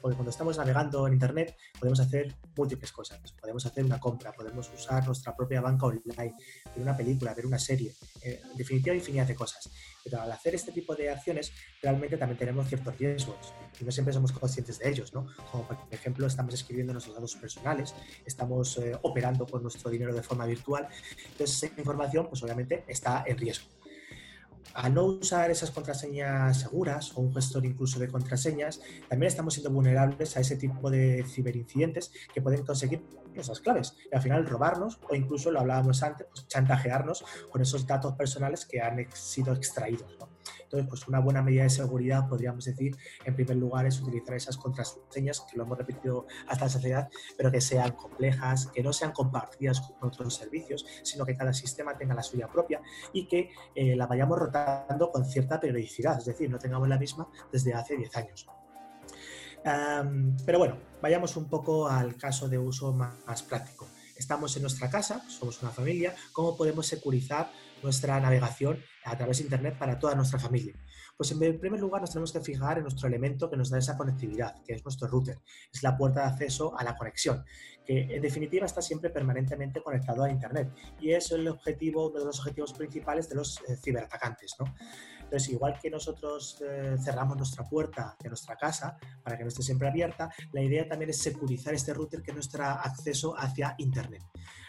[0.00, 3.20] porque cuando estamos navegando en Internet podemos hacer múltiples cosas.
[3.40, 6.34] Podemos hacer una compra, podemos usar nuestra propia banca online,
[6.74, 9.70] ver una película, ver una serie, eh, en definitiva infinidad de cosas.
[10.04, 14.12] Pero al hacer este tipo de acciones realmente también tenemos ciertos riesgos y no siempre
[14.12, 15.26] somos conscientes de ellos, ¿no?
[15.50, 20.22] Como por ejemplo estamos escribiendo nuestros datos personales, estamos eh, operando con nuestro dinero de
[20.22, 20.88] forma virtual,
[21.32, 23.77] entonces esa información pues obviamente está en riesgo
[24.74, 29.70] al no usar esas contraseñas seguras o un gestor incluso de contraseñas, también estamos siendo
[29.70, 33.02] vulnerables a ese tipo de ciberincidentes que pueden conseguir
[33.34, 37.86] esas claves y al final robarnos o incluso, lo hablábamos antes, pues chantajearnos con esos
[37.86, 40.16] datos personales que han sido extraídos.
[40.62, 44.56] Entonces, pues una buena medida de seguridad, podríamos decir, en primer lugar, es utilizar esas
[44.56, 49.12] contraseñas, que lo hemos repetido hasta la saciedad, pero que sean complejas, que no sean
[49.12, 52.80] compartidas con otros servicios, sino que cada sistema tenga la suya propia
[53.12, 57.28] y que eh, la vayamos rotando con cierta periodicidad, es decir, no tengamos la misma
[57.52, 58.46] desde hace 10 años.
[60.46, 63.86] pero bueno, vayamos un poco al caso de uso más práctico
[64.18, 67.50] estamos en nuestra casa, somos una familia, ¿cómo podemos securizar
[67.82, 70.74] nuestra navegación a través de Internet para toda nuestra familia?
[71.16, 73.96] Pues en primer lugar nos tenemos que fijar en nuestro elemento que nos da esa
[73.96, 75.38] conectividad, que es nuestro router.
[75.72, 77.44] Es la puerta de acceso a la conexión,
[77.84, 80.70] que en definitiva está siempre permanentemente conectado a Internet.
[81.00, 84.54] Y es el objetivo, uno de los objetivos principales de los eh, ciberatacantes.
[84.60, 84.72] ¿no?
[85.28, 89.62] Entonces, igual que nosotros eh, cerramos nuestra puerta de nuestra casa para que no esté
[89.62, 94.22] siempre abierta, la idea también es securizar este router que es nuestro acceso hacia Internet.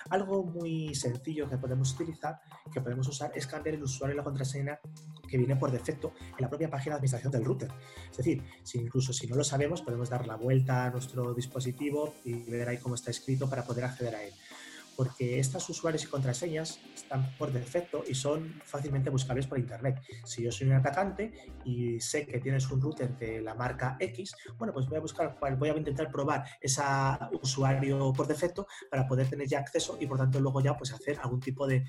[0.09, 2.41] Algo muy sencillo que podemos utilizar,
[2.73, 4.79] que podemos usar, es cambiar el usuario y la contraseña
[5.29, 7.71] que viene por defecto en la propia página de administración del router.
[8.11, 12.15] Es decir, si incluso si no lo sabemos, podemos dar la vuelta a nuestro dispositivo
[12.25, 14.33] y ver ahí cómo está escrito para poder acceder a él
[14.99, 20.01] porque estos usuarios y contraseñas están por defecto y son fácilmente buscables por Internet.
[20.25, 21.31] Si yo soy un atacante
[21.63, 25.38] y sé que tienes un router de la marca X, bueno, pues voy a buscar,
[25.57, 26.81] voy a intentar probar ese
[27.41, 31.17] usuario por defecto para poder tener ya acceso y por tanto luego ya pues hacer
[31.19, 31.85] algún tipo de,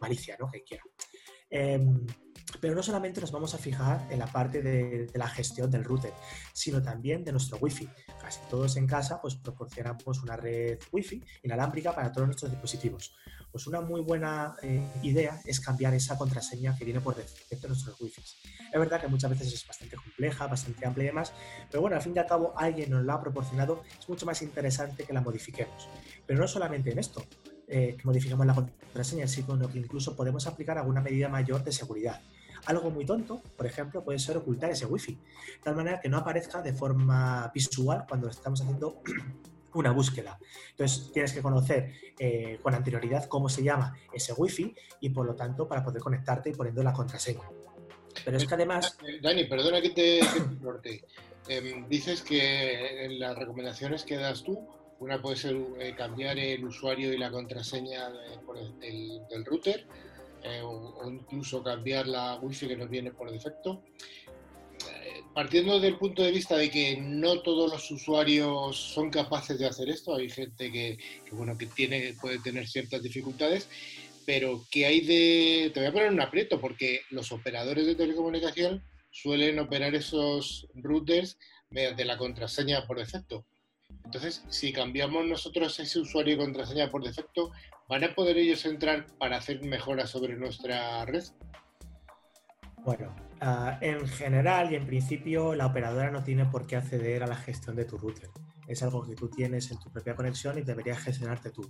[0.00, 0.48] malicia, ¿no?
[0.48, 0.84] Que quiera.
[1.50, 2.06] Em,
[2.60, 6.12] pero no solamente nos vamos a fijar en la parte de, la gestión del router,
[6.52, 7.88] sino también de nuestro Wi-Fi.
[8.20, 13.14] Casi todos en casa pues, proporcionamos una red Wi-Fi inalámbrica para todos nuestros dispositivos.
[13.50, 17.72] Pues una muy buena eh, idea es cambiar esa contraseña que viene por defecto en
[17.72, 18.22] nuestros Wi-Fi.
[18.72, 21.32] Es verdad que muchas veces es bastante compleja, bastante amplia y demás,
[21.70, 24.42] pero bueno, al fin y al cabo alguien nos la ha proporcionado, es mucho más
[24.42, 25.88] interesante que la modifiquemos.
[26.26, 27.24] Pero no solamente en esto,
[27.66, 32.20] eh, que modificamos la contraseña, sino que incluso podemos aplicar alguna medida mayor de seguridad.
[32.66, 36.18] Algo muy tonto, por ejemplo, puede ser ocultar ese wifi, de tal manera que no
[36.18, 39.02] aparezca de forma visual cuando estamos haciendo
[39.74, 40.38] una búsqueda.
[40.70, 45.34] Entonces tienes que conocer eh, con anterioridad cómo se llama ese wifi y por lo
[45.34, 47.48] tanto para poder conectarte y poniendo la contraseña.
[48.24, 48.98] Pero es que además...
[49.06, 50.20] Eh, Dani, perdona que te,
[51.48, 54.66] em, dices que en las recomendaciones que das tú,
[55.00, 59.86] una puede ser eh, cambiar el usuario y la contraseña del, router
[60.42, 63.82] eh, o, incluso cambiar la wifi que nos viene por defecto.
[64.90, 69.66] Eh, partiendo del punto de vista de que no todos los usuarios son capaces de
[69.66, 70.98] hacer esto, hay gente que,
[71.32, 73.68] bueno, que tiene, puede tener ciertas dificultades,
[74.26, 75.70] pero que hay de...
[75.72, 81.38] Te voy a poner un aprieto porque los operadores de telecomunicación suelen operar esos routers
[81.70, 83.46] mediante la contraseña por defecto.
[84.04, 87.52] Entonces, si cambiamos nosotros ese usuario y contraseña por defecto,
[87.88, 91.24] ¿van a poder ellos entrar para hacer mejoras sobre nuestra red?
[92.84, 97.26] Bueno, ah, en general y en principio la operadora no tiene por qué acceder a
[97.26, 98.30] la gestión de tu router.
[98.66, 101.68] Es algo que tú tienes en tu propia conexión y deberías gestionarte tú.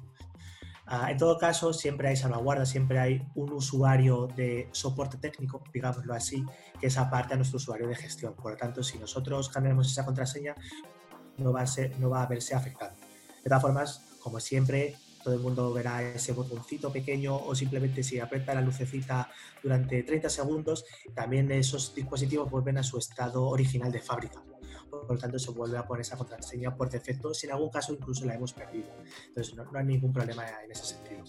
[0.87, 6.14] Ah, en todo caso, siempre hay salvaguardas, siempre hay un usuario de soporte técnico, digámoslo
[6.14, 6.44] así,
[6.81, 8.35] que es aparte a nuestro usuario de gestión.
[8.35, 10.54] Por lo tanto, si nosotros cambiamos esa contraseña,
[11.37, 12.94] no va a, ser, no va a verse afectado.
[13.44, 14.96] De todas formas, como siempre,
[15.28, 19.30] todo el mundo verá ese botoncito pequeño o simplemente si aprieta la lucecita
[19.62, 24.42] durante 30 segundos, también esos dispositivos vuelven a su estado original de fábrica.
[24.88, 27.92] Por lo tanto, se vuelve a poner esa contraseña por defecto, si en algún caso
[27.92, 28.88] incluso la hemos perdido.
[29.26, 31.24] Entonces, no, hay ningún problema en ese sentido.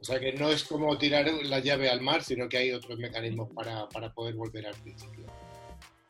[0.00, 2.96] O sea que no es como tirar la llave al mar, sino que hay otros
[2.96, 5.26] mecanismos para, para poder volver al principio.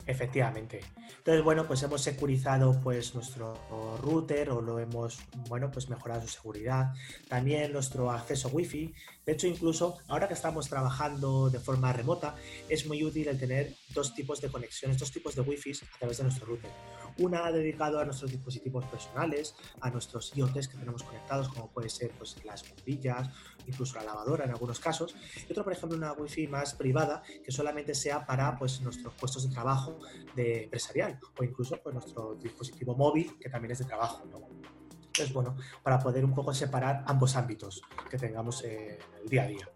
[0.07, 0.79] Efectivamente.
[1.17, 3.59] Entonces, bueno, pues hemos securizado pues nuestro
[4.01, 6.93] router o lo hemos, bueno, pues mejorado su seguridad.
[7.27, 8.93] También nuestro acceso wifi.
[9.25, 12.35] De hecho, incluso ahora que estamos trabajando de forma remota,
[12.69, 16.17] es muy útil el tener dos tipos de conexiones, dos tipos de wifi a través
[16.17, 16.71] de nuestro router.
[17.19, 22.11] Una dedicado a nuestros dispositivos personales, a nuestros IoTs que tenemos conectados, como puede ser
[22.11, 23.29] pues, las bombillas,
[23.65, 25.15] incluso la lavadora en algunos casos.
[25.47, 29.47] Y otro, por ejemplo, una wifi más privada que solamente sea para pues, nuestros puestos
[29.47, 29.99] de trabajo
[30.35, 34.23] de empresarial o incluso pues, nuestro dispositivo móvil que también es de trabajo.
[34.23, 39.47] Entonces, bueno, para poder un poco separar ambos ámbitos que tengamos en el día a
[39.47, 39.69] día.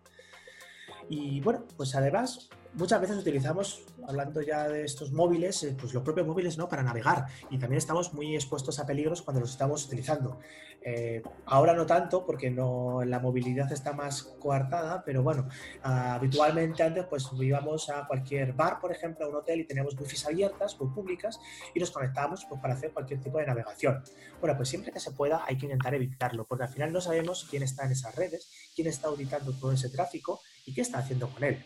[1.10, 6.04] Y bueno, pues además muchas veces utilizamos, hablando ya de estos móviles, eh, pues los
[6.04, 6.70] propios móviles ¿no?
[6.70, 10.40] para navegar y también estamos muy expuestos a peligros cuando los estamos utilizando.
[10.84, 15.48] Eh, ahora no tanto porque no, la movilidad está más coartada, pero bueno,
[15.84, 20.18] habitualmente antes pues íbamos a cualquier bar, por ejemplo, a un hotel y teníamos wifi
[20.26, 21.40] abiertas, muy públicas
[21.76, 24.04] y nos conectábamos pues, para hacer cualquier tipo de navegación.
[24.40, 27.46] Bueno, pues siempre que se pueda hay que intentar evitarlo porque al final no sabemos
[27.50, 31.30] quién está en esas redes, quién está auditando todo ese tráfico y qué está haciendo
[31.30, 31.64] con él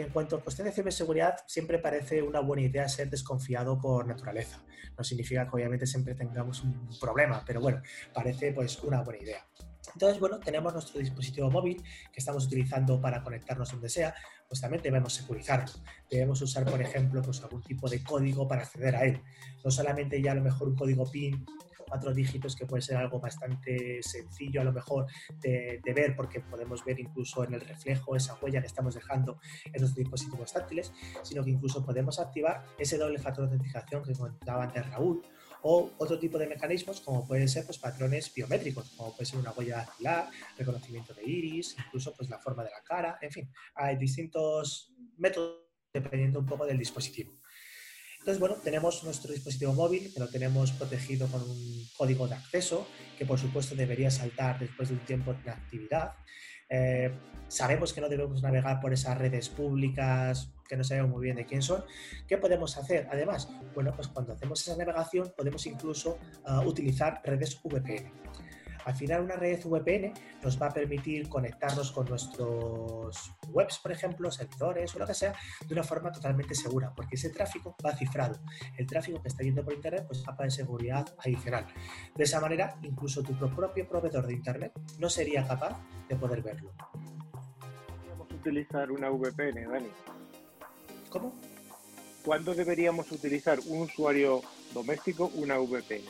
[0.00, 4.62] en cuanto a cuestión de ciberseguridad, siempre parece una buena idea ser desconfiado por naturaleza.
[4.96, 7.82] No significa que obviamente siempre tengamos un problema, pero bueno,
[8.12, 9.44] parece pues una buena idea.
[9.94, 11.82] Entonces, bueno, tenemos nuestro dispositivo móvil
[12.12, 14.14] que estamos utilizando para conectarnos donde sea,
[14.48, 15.72] pues también debemos securizarlo.
[16.10, 19.22] Debemos usar, por ejemplo, pues algún tipo de código para acceder a él.
[19.64, 21.46] No solamente ya a lo mejor un código PIN
[21.86, 25.06] cuatro dígitos, que puede ser algo bastante sencillo a lo mejor
[25.40, 29.80] de, ver, porque podemos ver incluso en el reflejo esa huella que estamos dejando en
[29.80, 34.64] los dispositivos táctiles, sino que incluso podemos activar ese doble factor de autenticación que comentaba
[34.64, 35.22] antes Raúl,
[35.62, 39.52] o otro tipo de mecanismos como pueden ser pues, patrones biométricos, como puede ser una
[39.52, 43.96] huella dactilar, reconocimiento de iris, incluso pues, la forma de la cara, en fin, hay
[43.96, 47.32] distintos métodos dependiendo un poco del dispositivo.
[48.26, 52.88] Entonces, bueno, tenemos nuestro dispositivo móvil que lo tenemos protegido con un código de acceso
[53.16, 56.14] que por supuesto debería saltar después de un tiempo de actividad.
[56.68, 57.12] Eh,
[57.46, 61.46] sabemos que no debemos navegar por esas redes públicas que no sabemos muy bien de
[61.46, 61.84] quién son.
[62.26, 63.06] ¿Qué podemos hacer?
[63.12, 68.10] Además, bueno, pues cuando hacemos esa navegación podemos incluso ah, utilizar redes VPN.
[68.86, 70.12] Al final una red VPN
[70.44, 75.34] nos va a permitir conectarnos con nuestros webs, por ejemplo, servidores o lo que sea,
[75.66, 78.38] de una forma totalmente segura, porque ese tráfico va cifrado.
[78.78, 81.66] El tráfico que está yendo por Internet, pues capa de seguridad adicional.
[82.14, 85.76] De esa manera, incluso tu propio proveedor de Internet no sería capaz
[86.08, 86.72] de poder verlo.
[87.90, 89.90] Deberíamos utilizar una VPN, Dani.
[91.10, 91.34] ¿Cómo?
[92.24, 96.04] ¿Cuándo deberíamos utilizar un usuario doméstico una VPN?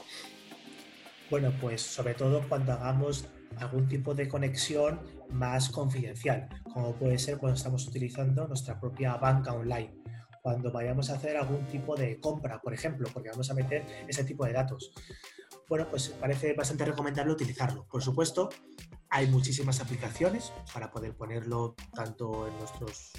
[1.29, 3.27] Bueno, pues sobre todo cuando hagamos
[3.59, 5.01] algún tipo de conexión
[5.31, 9.93] más confidencial, como puede ser cuando estamos utilizando nuestra propia banca online,
[10.41, 14.23] cuando vayamos a hacer algún tipo de compra, por ejemplo, porque vamos a meter ese
[14.23, 14.93] tipo de datos.
[15.69, 17.89] Bueno, pues parece bastante recomendable utilizarlo.
[17.91, 18.49] Por supuesto,
[19.11, 23.13] hay muchísimas aplicaciones para poder ponerlo tanto en nuestros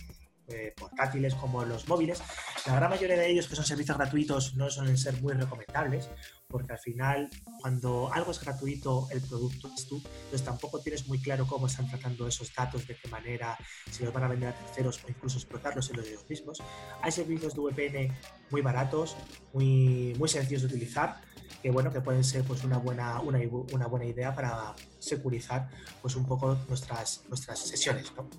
[0.47, 2.21] eh, portátiles como los móviles.
[2.65, 6.09] La gran mayoría de ellos, que son servicios gratuitos, no suelen ser muy recomendables,
[6.47, 7.29] porque al final,
[7.59, 11.89] cuando algo es gratuito, el producto es tú, entonces tampoco tienes muy claro cómo están
[11.89, 13.57] tratando esos datos, de qué manera,
[13.91, 16.63] si los van a vender a terceros o incluso explotarlos en los ellos mismos.
[17.01, 18.17] Hay servicios de VPN
[18.49, 19.17] muy baratos,
[19.53, 21.21] muy, muy sencillos de utilizar,
[21.61, 23.39] que bueno, que pueden ser pues una buena, una,
[23.73, 25.69] una buena idea para securizar
[26.01, 28.29] pues un poco nuestras, nuestras sesiones, ¿no?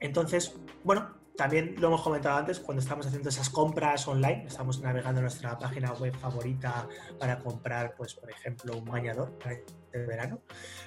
[0.00, 0.54] Entonces,
[0.84, 5.24] bueno, también lo hemos comentado antes, cuando estamos haciendo esas compras online, estamos navegando en
[5.24, 6.86] nuestra página web favorita
[7.18, 10.40] para comprar, pues, por ejemplo, un bañador de verano,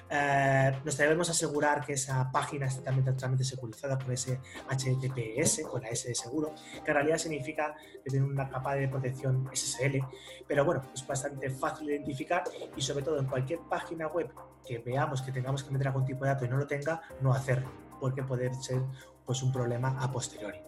[0.08, 5.82] eh, nos debemos asegurar que esa página esté también totalmente securizada con ese HTTPS, con
[5.82, 7.74] la S de seguro, que en realidad significa
[8.04, 10.00] que tiene una capa de protección SSL,
[10.46, 12.44] pero bueno, es bastante fácil de identificar
[12.76, 14.30] y sobre todo en cualquier página web
[14.66, 17.32] que veamos que tengamos que meter algún tipo de dato y no lo tenga, no
[17.32, 17.70] hacerlo,
[18.00, 18.80] porque puede ser
[19.24, 20.58] pues un problema a posteriori.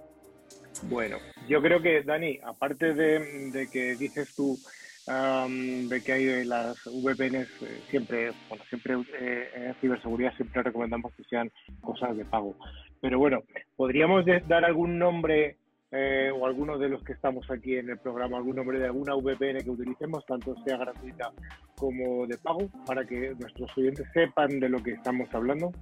[0.82, 1.16] Bueno,
[1.48, 4.58] yo creo que, Dani, aparte de, que dices tú
[5.06, 11.24] de que hay las VPNs eh, siempre, bueno, siempre eh, en ciberseguridad siempre recomendamos que
[11.24, 11.50] sean
[11.80, 12.56] cosas de pago.
[13.00, 13.42] Pero bueno,
[13.74, 15.56] ¿podríamos dar algún nombre
[15.90, 19.14] eh, o alguno de los que estamos aquí en el programa, algún nombre de alguna
[19.14, 21.32] VPN que utilicemos, tanto sea gratuita
[21.76, 25.72] como de pago, para que nuestros oyentes sepan de lo que estamos hablando?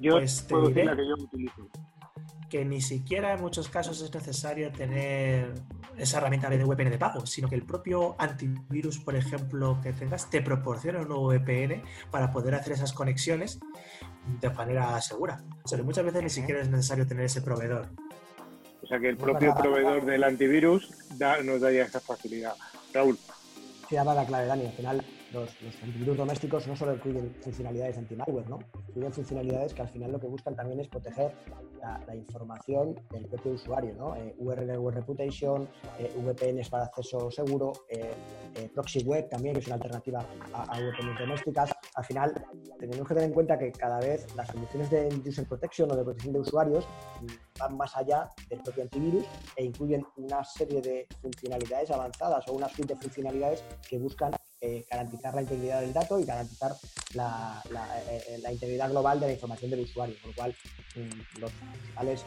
[0.00, 1.68] Yo pues puedo decir la que yo utilizo
[2.50, 5.54] que ni siquiera en muchos casos es necesario tener
[5.96, 10.28] esa herramienta de VPN de pago, sino que el propio antivirus, por ejemplo, que tengas,
[10.28, 13.60] te proporciona un nuevo VPN para poder hacer esas conexiones
[14.40, 15.40] de manera segura.
[15.62, 17.88] O sea, muchas veces ni siquiera es necesario tener ese proveedor.
[18.82, 20.90] O sea, que el propio proveedor del antivirus
[21.44, 22.54] nos da ya esa facilidad.
[22.92, 23.16] Raúl.
[23.88, 24.66] Sí, daba la clave, Dani.
[24.66, 25.50] Al final, los,
[25.82, 28.58] antivirus domésticos no solo incluyen funcionalidades anti-malware, ¿no?
[28.88, 31.32] Incluyen funcionalidades que al final lo que buscan también es proteger
[31.80, 34.14] la, información del propio usuario, ¿no?
[34.16, 35.68] Eh, URL web reputation,
[35.98, 40.80] eh, VPNs para acceso seguro, eh, proxy web también, que es una alternativa a, a,
[40.80, 41.70] VPNs domésticas.
[41.94, 42.34] Al final,
[42.78, 46.04] tenemos que tener en cuenta que cada vez las soluciones de user protection o de
[46.04, 46.86] protección de usuarios
[47.58, 49.24] van más allá del propio antivirus
[49.56, 54.32] e incluyen una serie de funcionalidades avanzadas o una suite de funcionalidades que buscan
[54.62, 56.72] eh, garantizar la integridad del dato y garantizar
[57.14, 57.62] la,
[58.10, 60.54] eh, eh, la, integridad global de la información del usuario, con lo cual
[60.96, 62.24] mm, los principales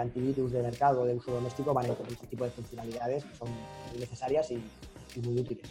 [0.00, 3.50] antivirus de mercado de uso doméstico van a incluir este tipo de funcionalidades que son
[3.50, 4.64] muy necesarias y,
[5.20, 5.68] muy útiles.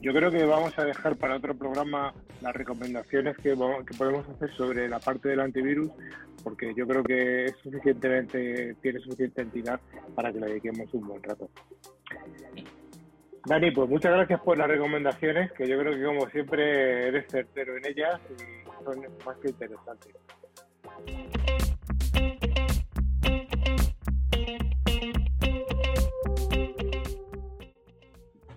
[0.00, 4.56] Yo creo que vamos a dejar para otro programa las recomendaciones que, que, podemos hacer
[4.56, 5.90] sobre la parte del antivirus,
[6.42, 9.78] porque yo creo que es suficientemente, tiene suficiente entidad
[10.16, 11.48] para que le dediquemos un buen rato.
[13.46, 17.76] Dani, pues muchas gracias por las recomendaciones, que yo creo que como siempre eres certero
[17.76, 20.16] en ellas y son más que interesantes.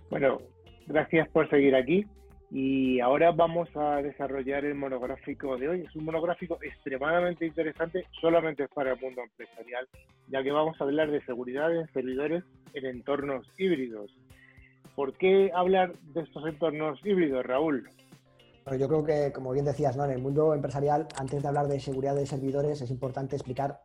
[0.10, 0.42] Bueno,
[0.88, 2.08] gracias por seguir aquí
[2.50, 5.82] y ahora vamos a desarrollar el monográfico de hoy.
[5.82, 9.88] Es un monográfico extremadamente interesante solamente para el mundo empresarial,
[10.30, 14.12] ya que vamos a hablar de seguridad en servidores en entornos híbridos.
[15.00, 17.90] ¿Por qué hablar de estos entornos híbridos, Raúl?
[18.78, 20.04] yo creo que, como bien decías, ¿no?
[20.04, 23.80] en el mundo empresarial, antes de hablar de seguridad de servidores, es importante explicar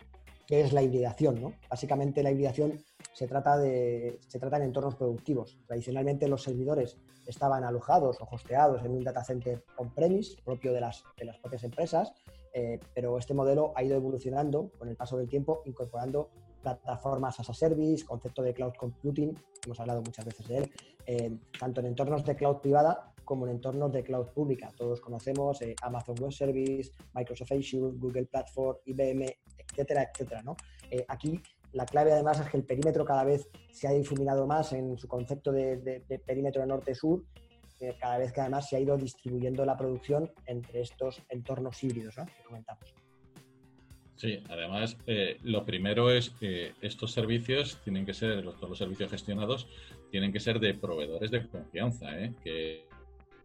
[0.49, 1.41] qué es la hibridación.
[1.41, 1.53] ¿no?
[1.71, 2.81] Básicamente, la hibridación
[3.13, 5.57] se trata, de, se trata en entornos productivos.
[5.69, 6.99] Tradicionalmente, los servidores
[7.29, 11.63] estaban alojados o hosteados en un data center on-premise propio de las, de las propias
[11.63, 12.13] empresas,
[12.53, 16.31] eh, pero este modelo ha ido evolucionando con el paso del tiempo, incorporando
[16.65, 20.73] plataformas as a service, concepto de cloud computing, hemos hablado muchas veces de él,
[21.07, 24.71] eh, tanto en entornos de cloud privada como en entornos de cloud pública.
[24.77, 29.27] Todos conocemos eh, Amazon Web Service, Microsoft Azure, Google Platform, IBM,
[29.59, 30.43] etcétera, etcétera.
[30.43, 30.57] ¿no?
[30.91, 31.41] Eh, aquí
[31.73, 35.09] la clave además es que el perímetro cada vez se ha difuminado más en su
[35.09, 37.25] concepto de, perímetro norte-sur,
[38.01, 42.45] cada vez que además se ha ido distribuyendo la producción entre estos entornos híbridos que
[42.45, 43.04] comentamos.
[44.17, 49.11] Sí, además, eh, lo primero es que estos servicios tienen que ser, todos los servicios
[49.11, 49.67] gestionados,
[50.11, 52.33] tienen que ser de proveedores de confianza, ¿eh?
[52.43, 52.87] que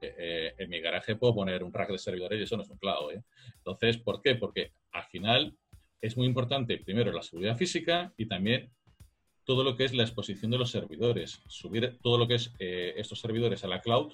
[0.02, 2.78] eh, en mi garaje puedo poner un rack de servidores y eso no es un
[2.78, 3.14] cloud.
[3.58, 4.36] Entonces, ¿por qué?
[4.36, 5.58] Porque al final
[6.02, 8.72] es muy importante, primero, la seguridad física y también
[9.44, 13.20] todo lo que es la exposición de los servidores, subir todo lo que es estos
[13.20, 14.14] servidores a la cloud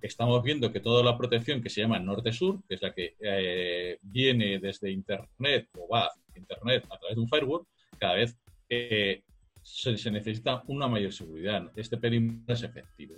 [0.00, 3.98] estamos viendo que toda la protección que se llama norte-sur, que es la que eh,
[4.02, 7.66] viene desde Internet o va a Internet a través de un firewall,
[7.98, 8.38] cada vez
[8.68, 9.22] eh,
[9.62, 11.70] se, necesita una mayor seguridad.
[11.76, 13.14] Este perímetro es efectivo.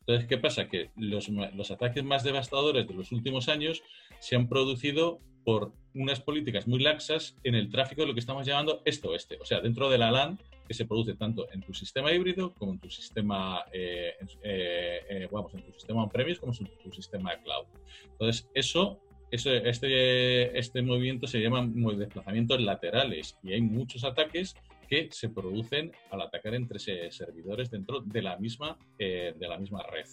[0.00, 0.68] Entonces, ¿qué pasa?
[0.68, 3.82] Que los, los ataques más devastadores de los últimos años
[4.20, 8.46] se han producido por unas políticas muy laxas en el tráfico de lo que estamos
[8.46, 12.12] llamando esto-oeste, o sea, dentro de la LAN que se produce tanto en tu sistema
[12.12, 16.68] híbrido como en tu sistema, eh, eh, eh, vamos, en tu sistema on-premise como en
[16.82, 17.66] tu sistema de cloud.
[18.12, 19.00] Entonces, eso,
[19.30, 24.54] este, este movimiento se llama desplazamientos laterales y hay muchos ataques
[24.88, 30.06] que se producen al atacar entre servidores dentro de la misma, de la misma red.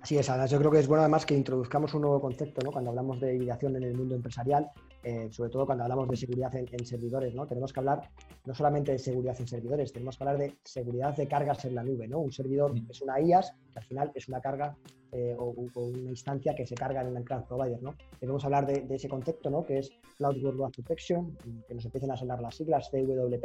[0.00, 2.72] Así es, Además, yo creo que es bueno además que introduzcamos un nuevo concepto ¿no?
[2.72, 4.70] cuando hablamos de hibridación en el mundo empresarial,
[5.04, 7.34] eh, sobre todo cuando hablamos de seguridad en, servidores.
[7.34, 7.46] ¿no?
[7.46, 8.10] Tenemos que hablar
[8.46, 11.84] no solamente de seguridad en servidores, tenemos que hablar de seguridad de cargas en la
[11.84, 12.08] nube.
[12.08, 12.20] ¿no?
[12.20, 12.90] Un servidor mm.
[12.90, 14.76] es una IAS, que al final es una carga
[15.12, 17.82] eh, o, una instancia que se carga en el cloud provider.
[17.82, 17.94] ¿no?
[18.18, 19.64] Debemos hablar de, ese concepto ¿no?
[19.64, 21.36] que es Cloud Workload Protection,
[21.68, 23.44] que nos empiecen a sonar las siglas CWP,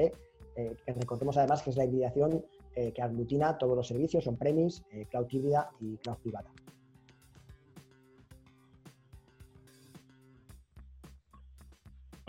[0.55, 2.45] eh, que recordemos además que es la hibridación
[2.95, 6.49] que aglutina todos los servicios on-premise, cloud híbrida y cloud privada.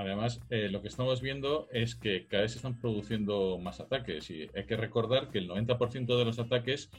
[0.00, 4.30] Además, eh, lo que estamos viendo es que cada vez se están produciendo más ataques
[4.30, 6.90] y hay que recordar que el 90% de los ataques,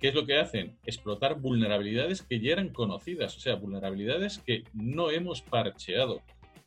[0.00, 0.76] ¿qué es lo que hacen?
[0.86, 6.22] Explotar vulnerabilidades que ya eran conocidas, o sea, vulnerabilidades que no hemos parcheado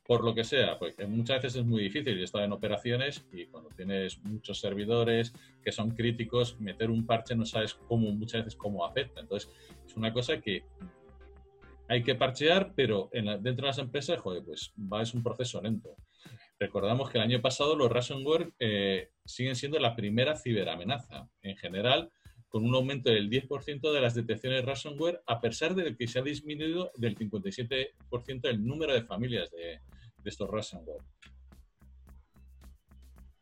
[0.06, 3.70] por lo que sea, porque muchas veces es muy difícil, estar en operaciones y cuando
[3.70, 5.34] tienes muchos servidores
[5.64, 9.22] que son críticos, meter un parche no sabes cómo, muchas veces cómo afecta.
[9.22, 9.50] Entonces,
[9.86, 10.64] es una cosa que
[11.88, 15.62] hay que parchear, pero en dentro de las empresas, joder, pues va, es un proceso
[15.62, 15.96] lento.
[16.60, 21.30] Recordamos que el año pasado los ransomware eh, siguen siendo la primera ciberamenaza.
[21.42, 22.12] En general,
[22.50, 26.24] con un aumento del 10% de las detecciones ransomware, a pesar de que se ha
[26.24, 27.90] disminuido del 57%
[28.44, 29.80] el número de familias de,
[30.26, 31.04] estos ransomware.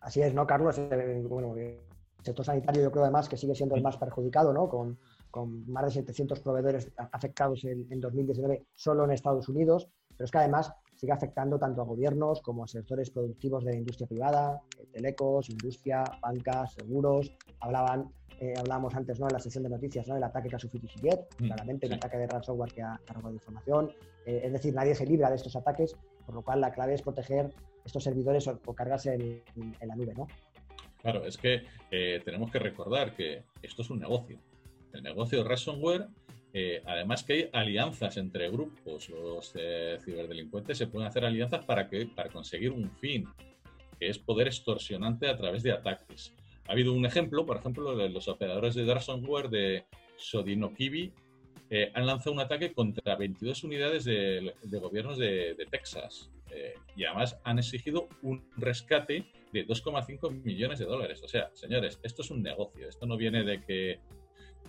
[0.02, 0.78] Así es, ¿no, Carlos?
[0.78, 1.80] Eh, bueno, el
[2.22, 4.70] sector sanitario yo creo además que sigue siendo el más perjudicado, ¿no?
[4.70, 5.00] Con,
[5.46, 10.72] más de 700 proveedores afectados en, 2019 solo en Estados Unidos, pero es que además
[10.96, 15.50] sigue afectando tanto a gobiernos como a sectores productivos de la industria privada, eh, telecos,
[15.50, 17.34] industria, bancas, seguros.
[17.60, 18.10] Hablaban,
[18.40, 19.28] eh, hablábamos antes ¿no?
[19.28, 20.16] en la sesión de noticias, ¿no?
[20.16, 23.92] el ataque que ha sufrido mm, claramente, el ataque de ransomware que ha, robado información.
[24.26, 27.50] es decir, nadie se libra de estos ataques por lo cual la clave es proteger
[27.86, 29.44] estos servidores o, cargarse en,
[29.88, 30.28] la nube, ¿no?
[31.02, 34.40] Claro, es que eh, tenemos que recordar que esto es un negocio.
[34.96, 36.08] El negocio de ransomware,
[36.54, 41.90] eh, además que hay alianzas entre grupos, los eh, ciberdelincuentes se pueden hacer alianzas para,
[41.90, 43.28] que, para conseguir un fin,
[44.00, 46.34] que es poder extorsionante a través de ataques.
[46.68, 49.86] Ha habido un ejemplo, por ejemplo, los operadores de ransomware de
[50.18, 51.12] Sodinokibi
[51.70, 57.40] eh, han lanzado un ataque contra 22 unidades de, gobiernos de, Texas eh, y además
[57.44, 61.22] han exigido un rescate de 2,5 millones de dólares.
[61.24, 62.88] O sea, señores, esto es un negocio.
[62.88, 64.00] Esto no viene de que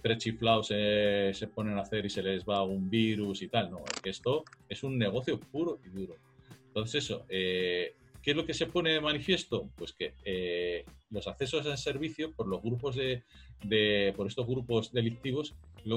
[0.02, 3.70] tres chiflados se, se ponen a hacer y se les va un virus y tal.
[3.70, 6.16] No, es que esto es un negocio puro y duro.
[6.68, 9.70] Entonces, eso, eh, ¿qué es lo que se pone de manifiesto?
[9.76, 13.22] Pues que los accesos al servicio por los grupos de,
[13.64, 15.54] de, por estos grupos delictivos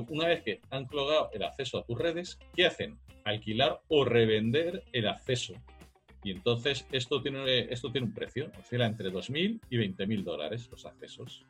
[0.10, 2.98] una vez que han clogado el acceso a tus redes, ¿qué hacen?
[3.24, 5.54] Alquilar o revender el acceso.
[6.24, 10.86] Y entonces esto tiene, esto tiene un precio, oscila entre 2.000 y 20.000 dólares los
[10.86, 11.46] accesos.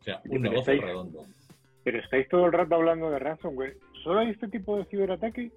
[0.00, 1.26] O sea, un negocio redondo.
[1.84, 3.76] Pero estáis todo el rato hablando de ransomware.
[4.02, 5.52] ¿Solo hay este tipo de ciberataque?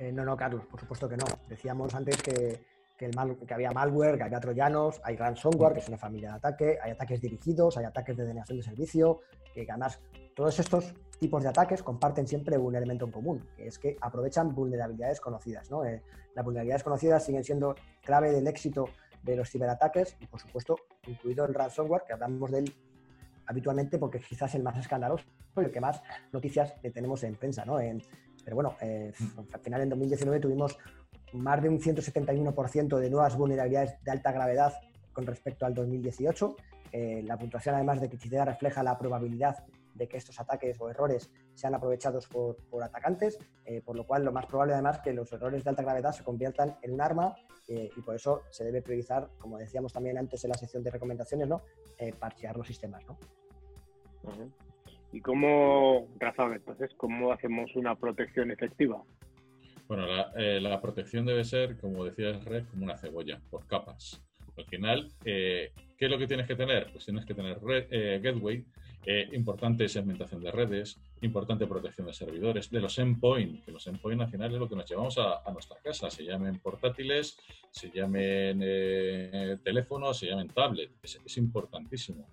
[0.00, 1.24] Eh, no, no, Carlos, por supuesto que no.
[1.48, 2.60] Decíamos antes que,
[2.98, 3.10] que,
[3.46, 6.90] que había malware, que había troyanos, hay ransomware, que es una familia de ataque, hay
[6.90, 9.20] ataques dirigidos, hay ataques de denegación de servicio,
[9.54, 10.00] que además
[10.34, 14.54] todos estos tipos de ataques comparten siempre un elemento en común, que es que aprovechan
[14.54, 15.70] vulnerabilidades conocidas.
[15.70, 15.84] ¿no?
[15.84, 16.02] Eh,
[16.34, 18.88] las vulnerabilidades conocidas siguen siendo clave del éxito
[19.22, 20.76] de los ciberataques y, por supuesto,
[21.06, 22.64] incluido el ransomware, que hablamos de
[23.50, 25.24] habitualmente porque quizás el más escandaloso
[25.56, 26.00] y el que más
[26.32, 27.64] noticias tenemos en prensa.
[27.64, 27.78] ¿no?
[28.44, 29.12] pero bueno, eh,
[29.52, 30.78] al final en 2019 tuvimos
[31.32, 34.74] más de un 171% de nuevas vulnerabilidades de alta gravedad
[35.12, 36.56] con respecto al 2018.
[36.92, 39.64] Eh, la puntuación, además de criticidad, refleja la probabilidad
[40.00, 44.32] de que estos ataques o errores sean aprovechados por, atacantes, eh, por lo cual lo
[44.32, 47.36] más probable además que los errores de alta gravedad se conviertan en un arma
[47.68, 50.90] eh, y por eso se debe priorizar, como decíamos también antes en la sección de
[50.90, 51.62] recomendaciones, ¿no?
[51.98, 53.04] Eh, parchear los sistemas.
[53.06, 53.18] ¿no?
[55.12, 59.02] ¿Y cómo, Rafa, entonces, cómo hacemos una protección efectiva?
[59.86, 64.22] Bueno, la, la protección debe ser, como decía Red, como una cebolla, por capas.
[64.56, 66.90] Al final, ¿qué es lo que tienes que tener?
[66.92, 68.64] Pues tienes que tener red, gateway,
[69.06, 74.20] eh, importante segmentación de redes, importante protección de servidores, de los endpoint, que los endpoint
[74.22, 77.38] al final es lo que nos llevamos a, nuestra casa, se llamen portátiles,
[77.70, 82.28] se llamen eh, teléfonos, se llamen tablet, es, importantísimo.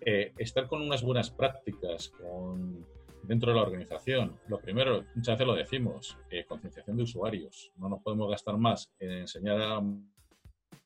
[0.00, 2.12] eh, estar con unas buenas prácticas
[3.26, 4.38] dentro de la organización.
[4.48, 7.72] Lo primero, muchas veces lo decimos, eh, concienciación de usuarios.
[7.76, 9.82] No nos podemos gastar más en enseñar a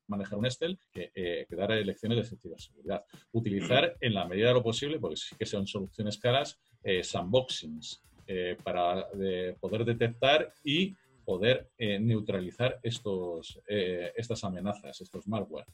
[0.09, 3.04] manejar un Excel que, eh, dar elecciones de ciberseguridad.
[3.32, 8.02] Utilizar en la medida de lo posible, porque sí que son soluciones caras, eh, sandboxings
[8.62, 9.06] para
[9.59, 10.94] poder detectar y
[11.24, 15.64] poder neutralizar estos, estas amenazas, estos malware.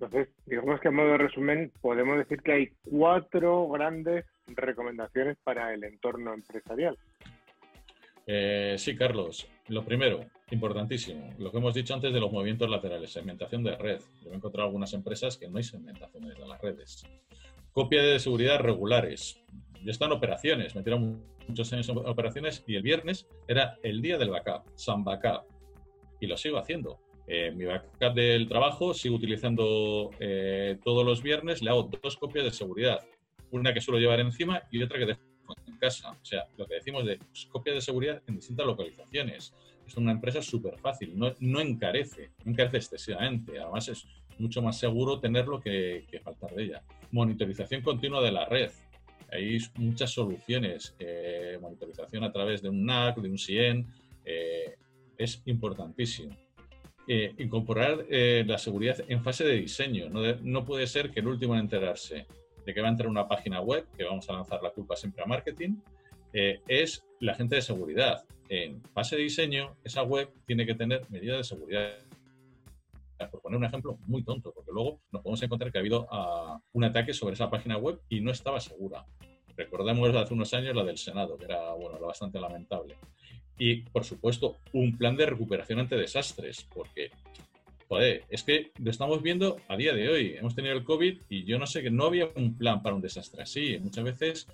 [0.00, 5.74] Entonces, digamos que a modo de resumen, podemos decir que hay cuatro grandes recomendaciones para
[5.74, 6.96] el entorno empresarial.
[8.24, 9.48] Eh, sí, Carlos.
[9.68, 14.00] Lo primero, importantísimo, lo que hemos dicho antes de los movimientos laterales, segmentación de red.
[14.24, 17.04] Yo he encontrado algunas empresas que no hay segmentaciones de las redes.
[17.72, 19.42] Copia de seguridad regulares.
[19.84, 24.16] Yo están operaciones, me tiraron muchos años en operaciones y el viernes era el día
[24.16, 25.44] del backup, San Backup.
[26.18, 31.60] Y lo sigo haciendo eh, mi backup del trabajo, sigo utilizando eh, todos los viernes,
[31.60, 33.04] le hago dos copias de seguridad.
[33.50, 35.27] Una que suelo llevar encima y otra que dejo en
[35.78, 36.10] casa.
[36.10, 39.54] O sea, lo que decimos de pues, copias de seguridad en distintas localizaciones.
[39.86, 43.58] Es una empresa súper fácil, no, no, encarece, no encarece excesivamente.
[43.58, 44.06] Además, es
[44.38, 46.82] mucho más seguro tenerlo que, faltar de ella.
[47.10, 48.70] Monitorización continua de la red.
[49.32, 50.94] Hay muchas soluciones.
[50.98, 53.86] Eh, monitorización a través de un NAC, de un CIEN.
[55.16, 56.36] es importantísimo
[57.10, 60.10] eh, incorporar eh, la seguridad en fase de diseño.
[60.10, 62.26] No, puede ser que el último en enterarse
[62.64, 65.22] de que va a entrar una página web, que vamos a lanzar la culpa siempre
[65.22, 65.76] a marketing,
[66.32, 68.24] eh, es la gente de seguridad.
[68.48, 71.90] En fase de diseño, esa web tiene que tener medidas de seguridad.
[73.30, 76.58] Por poner un ejemplo muy tonto, porque luego nos podemos encontrar que ha habido ah,
[76.72, 79.04] un ataque sobre esa página web y no estaba segura.
[79.56, 82.96] Recordemos hace unos años la del Senado, que era bueno, bastante lamentable.
[83.58, 87.10] Y, por supuesto, un plan de recuperación ante desastres, porque,
[87.96, 90.34] es que lo estamos viendo a día de hoy.
[90.36, 93.00] Hemos tenido el COVID y yo no sé que no había un plan para un
[93.00, 93.78] desastre así.
[93.78, 94.46] Muchas veces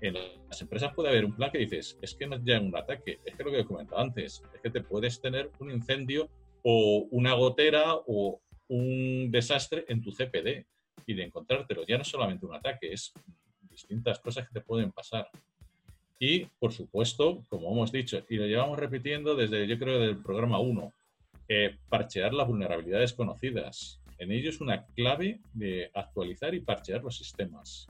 [0.00, 2.76] en las empresas puede haber un plan que dices, es que no es ya un
[2.76, 6.28] ataque, es que lo que he comentado antes, es que te puedes tener un incendio
[6.62, 10.66] o una gotera o un desastre en tu CPD
[11.06, 11.86] y de encontrártelo.
[11.86, 13.12] Ya no es solamente un ataque, es
[13.70, 15.28] distintas cosas que te pueden pasar.
[16.18, 20.58] Y, por supuesto, como hemos dicho, y lo llevamos repitiendo desde, yo creo, del programa
[20.58, 20.92] 1,
[21.48, 24.00] eh, parchear las vulnerabilidades conocidas.
[24.18, 27.86] En ello es una clave de actualizar y parchear los sistemas.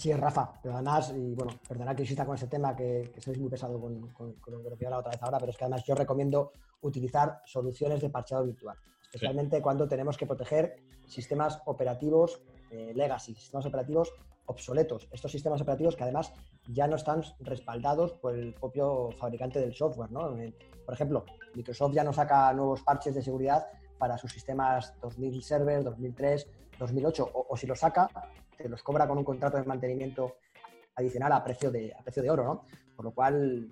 [0.00, 3.38] Sí, Rafa, pero además, y bueno, perdonad que insista con ese tema, que, que sois
[3.38, 6.52] muy pesado con, lo que he otra vez ahora, pero es que además yo recomiendo
[6.80, 10.76] utilizar soluciones de parcheado virtual, especialmente cuando tenemos que proteger
[11.06, 14.10] sistemas operativos eh, legacy, sistemas operativos
[14.50, 15.08] obsoletos.
[15.12, 16.32] Estos sistemas operativos que además
[16.68, 20.10] ya no están respaldados por el propio fabricante del software.
[20.10, 20.36] ¿no?
[20.36, 20.52] Eh,
[20.84, 21.24] por ejemplo,
[21.54, 26.48] Microsoft ya no saca nuevos parches de seguridad para sus sistemas 2000 Server, 2003,
[26.78, 28.08] 2008, o, si los saca,
[28.56, 30.36] te los cobra con un contrato de mantenimiento
[30.96, 32.44] adicional a precio de, a precio de oro.
[32.44, 32.64] ¿no?
[32.96, 33.70] Por lo cual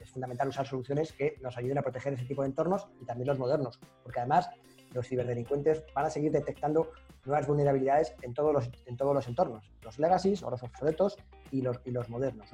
[0.00, 3.26] es fundamental usar soluciones que nos ayuden a proteger ese tipo de entornos y también
[3.26, 4.48] los modernos, porque además
[4.92, 6.92] los ciberdelincuentes van a seguir detectando
[7.26, 11.16] nuevas vulnerabilidades en todos los, en todos los entornos, los legacies o los obsoletos
[11.50, 12.50] y los, y los modernos.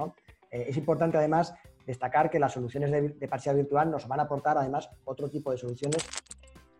[0.50, 1.54] Eh, es importante además
[1.86, 5.58] destacar que las soluciones de, de virtual nos van a aportar además otro tipo de
[5.58, 6.04] soluciones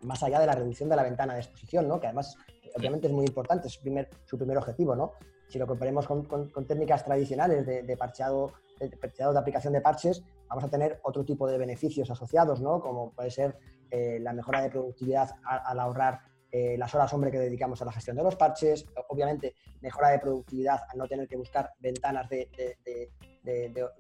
[0.03, 2.01] más allá de la reducción de la ventana de exposición, ¿no?
[2.01, 2.37] que además
[2.77, 4.95] obviamente es muy importante, es primer, su primer objetivo.
[4.95, 5.13] ¿no?
[5.49, 10.23] Si lo comparemos con, con, técnicas tradicionales de, de parcheado de, de aplicación de parches,
[10.49, 12.81] vamos a tener otro tipo de beneficios asociados, ¿no?
[12.81, 13.59] como puede ser
[13.91, 16.21] eh, la mejora de productividad al ahorrar
[16.53, 20.19] eh, las horas hombre que dedicamos a la gestión de los parches, obviamente mejora de
[20.19, 22.49] productividad al no tener que buscar ventanas de,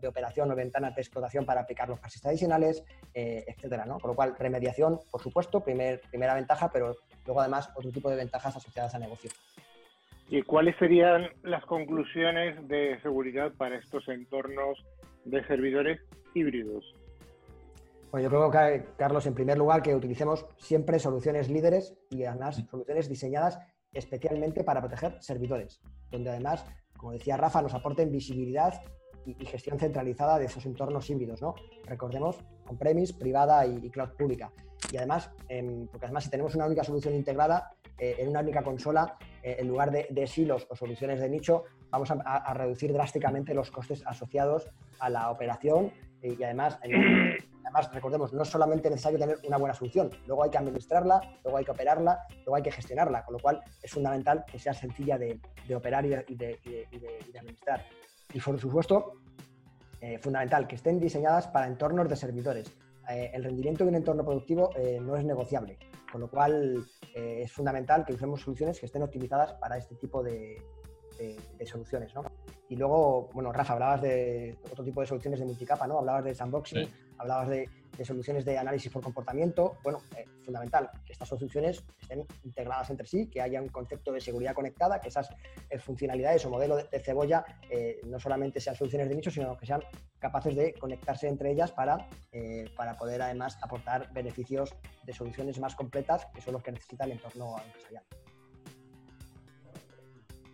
[0.06, 2.84] operación o ventanas de explotación para aplicar los parches tradicionales,
[3.14, 3.98] eh, etcétera, ¿no?
[3.98, 8.16] Con lo cual, remediación, por supuesto, primer, primera ventaja, pero luego además otro tipo de
[8.16, 9.30] ventajas asociadas al negocio.
[10.28, 14.78] ¿Y cuáles serían las conclusiones de seguridad para estos entornos
[15.24, 16.00] de servidores
[16.34, 16.84] híbridos?
[18.10, 22.62] Bueno, yo creo que, Carlos, en primer lugar, que utilicemos siempre soluciones líderes y además
[22.68, 23.60] soluciones diseñadas
[23.92, 25.80] especialmente para proteger servidores,
[26.10, 26.64] donde además,
[26.96, 28.82] como decía Rafa, nos aporten visibilidad
[29.24, 31.54] y, gestión centralizada de esos entornos híbridos, ¿no?
[31.84, 34.50] Recordemos, on-premise, privada y, cloud pública.
[34.90, 38.62] Y además, em, porque además si tenemos una única solución integrada eh, en una única
[38.62, 43.70] consola, eh, en lugar de, silos o soluciones de nicho, vamos a, reducir drásticamente los
[43.70, 45.92] costes asociados a la operación
[46.22, 46.78] y además,
[47.64, 51.58] además, recordemos, no es solamente necesario tener una buena solución, luego hay que administrarla, luego
[51.58, 55.18] hay que operarla, luego hay que gestionarla, con lo cual es fundamental que sea sencilla
[55.18, 55.40] de,
[55.74, 56.88] operar y de,
[57.38, 57.84] administrar.
[58.32, 59.20] Y por supuesto,
[60.00, 62.72] eh, fundamental, que estén diseñadas para entornos de servidores.
[63.08, 65.78] eh, el rendimiento de un entorno productivo eh, no es negociable,
[66.12, 70.22] con lo cual eh, es fundamental que usemos soluciones que estén optimizadas para este tipo
[70.22, 70.62] de,
[71.66, 72.14] soluciones.
[72.14, 72.22] ¿no?
[72.70, 75.98] Y luego, bueno, Rafa, hablabas de otro tipo de soluciones de multicapa, ¿no?
[75.98, 77.68] Hablabas de sandboxing, hablabas de,
[78.04, 79.76] soluciones de análisis por comportamiento.
[79.82, 79.98] Bueno,
[80.44, 85.00] fundamental que estas soluciones estén integradas entre sí, que haya un concepto de seguridad conectada,
[85.00, 85.28] que esas
[85.80, 87.44] funcionalidades o modelo de, cebolla
[88.06, 89.82] no solamente sean soluciones de nicho, sino que sean
[90.20, 92.08] capaces de conectarse entre ellas para,
[92.76, 97.12] para poder además aportar beneficios de soluciones más completas, que son los que necesita el
[97.12, 98.04] entorno empresarial.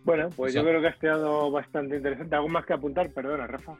[0.07, 2.33] Bueno, pues yo creo que ha quedado bastante interesante.
[2.33, 3.11] ¿Algo más que apuntar?
[3.11, 3.77] Perdona, Rafa.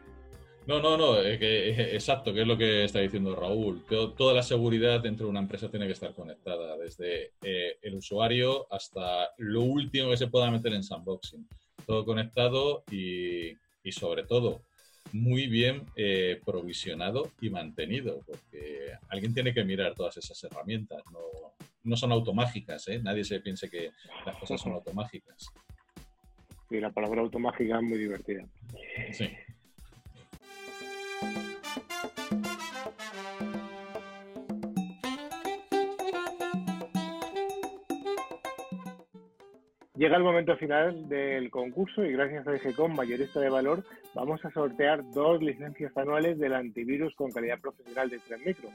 [0.66, 3.86] No, no, no, que, exacto, que es lo que está diciendo Raúl.
[3.88, 8.68] Toda la seguridad dentro de una empresa tiene que estar conectada, desde eh, el usuario
[8.74, 11.48] hasta lo último que se pueda meter en sandboxing.
[11.86, 14.64] Todo conectado y, y sobre todo
[15.14, 21.22] muy bien eh, provisionado y mantenido, porque alguien tiene que mirar todas esas herramientas, no,
[21.84, 23.00] no son automágicas, ¿eh?
[23.02, 23.92] nadie se piense que
[24.26, 25.54] las cosas son automágicas.
[26.70, 28.44] Sí, la palabra automágica es muy divertida.
[29.12, 29.30] Sí.
[39.98, 44.52] Llega el momento final del concurso y gracias a EGCOM, mayorista de valor, vamos a
[44.52, 48.70] sortear dos licencias anuales del antivirus con calidad profesional de 3 micro.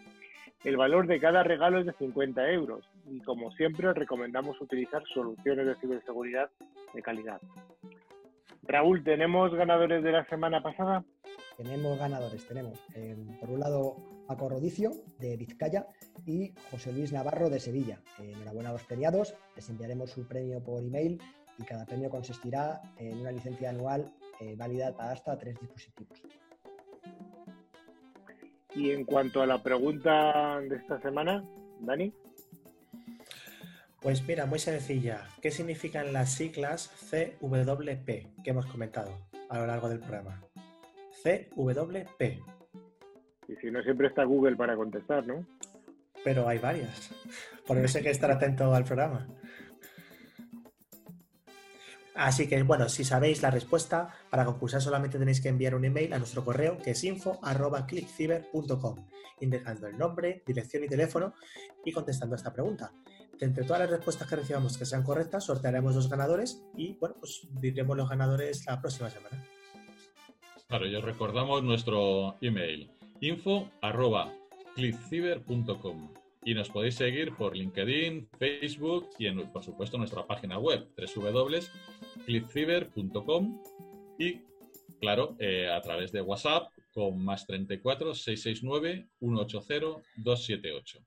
[0.65, 5.67] El valor de cada regalo es de 50 euros y como siempre recomendamos utilizar soluciones
[5.67, 6.51] de ciberseguridad
[6.95, 7.41] de calidad.
[8.63, 11.05] Raúl, ¿tenemos ganadores de la semana pasada?
[11.57, 13.97] Tenemos ganadores, tenemos eh, por un lado
[14.29, 15.87] Paco Rodicio de Vizcaya
[16.27, 17.99] y José Luis Navarro de Sevilla.
[18.21, 21.21] enhorabuena a los premiados, les enviaremos su premio por email
[21.59, 26.23] y cada premio consistirá en una licencia anual eh, válida para hasta tres dispositivos.
[28.75, 31.45] Y en cuanto a la pregunta de esta semana,
[31.81, 32.13] Dani.
[34.01, 35.27] Pues mira, muy sencilla.
[35.41, 39.13] ¿Qué significan las siglas CWP que hemos comentado
[39.49, 40.43] a lo largo del programa?
[41.23, 42.23] CWP.
[43.49, 45.47] Y si no, siempre está Google para contestar, ¿no?
[46.25, 47.11] pero hay varias.
[47.67, 49.27] Por eso hay que estar atento al programa.
[52.23, 56.13] Así que, bueno, si sabéis la respuesta, para concursar solamente tenéis que enviar un email
[56.13, 59.09] a nuestro correo que es info.clickciber.com,
[59.41, 61.35] indicando el nombre, dirección y teléfono
[61.85, 62.93] y contestando a esta pregunta.
[63.41, 67.41] entre todas las respuestas que recibamos que sean correctas, sortearemos dos ganadores y, bueno, pues
[67.61, 69.45] diremos los ganadores la próxima semana.
[70.69, 72.89] Claro, y os recordamos nuestro email
[73.21, 73.69] info
[74.77, 83.63] clickciber.com y nos podéis seguir por LinkedIn, Facebook y por supuesto nuestra página web www.clickciber.com
[84.19, 84.41] y
[85.01, 90.99] claro, eh, a través de WhatsApp con más 34 669 180 278.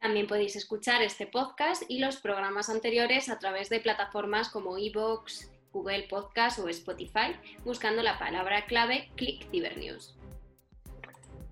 [0.00, 5.50] También podéis escuchar este podcast y los programas anteriores a través de plataformas como iVoox,
[5.72, 10.16] Google Podcast o Spotify, buscando la palabra clave Click News.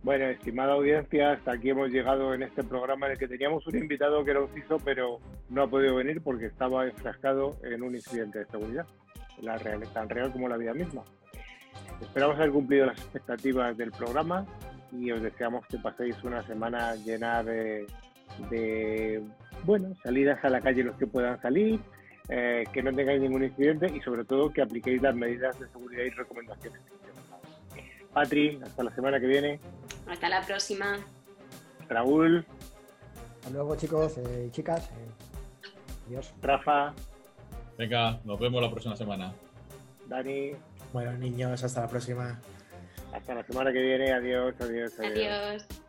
[0.02, 3.76] Bueno, estimada audiencia, hasta aquí hemos llegado en este programa en el que teníamos un
[3.76, 5.18] invitado que era un CISO, pero
[5.50, 8.86] no ha podido venir porque estaba enfrascado en un incidente de seguridad,
[9.42, 11.02] la real, tan real como la vida misma.
[12.00, 14.46] Esperamos haber cumplido las expectativas del programa
[14.92, 17.84] y os deseamos que paséis una semana llena de,
[19.64, 21.80] bueno, salidas a la calle los que puedan salir,
[22.28, 26.04] eh, que no tengáis ningún incidente y sobre todo que apliquéis las medidas de seguridad
[26.04, 26.80] y recomendaciones.
[28.12, 29.60] Patri, hasta la semana que viene.
[30.08, 30.98] Hasta la próxima.
[31.88, 32.44] Raúl.
[33.36, 34.90] Hasta luego, chicos eh, y chicas.
[34.90, 36.32] Eh, adiós.
[36.42, 36.94] Rafa.
[37.76, 39.32] Venga, nos vemos la próxima semana.
[40.06, 40.52] Dani.
[40.92, 42.40] Bueno, niños, hasta la próxima.
[43.12, 44.12] Hasta la semana que viene.
[44.12, 45.16] Adiós, adiós, adiós.
[45.16, 45.87] Adiós.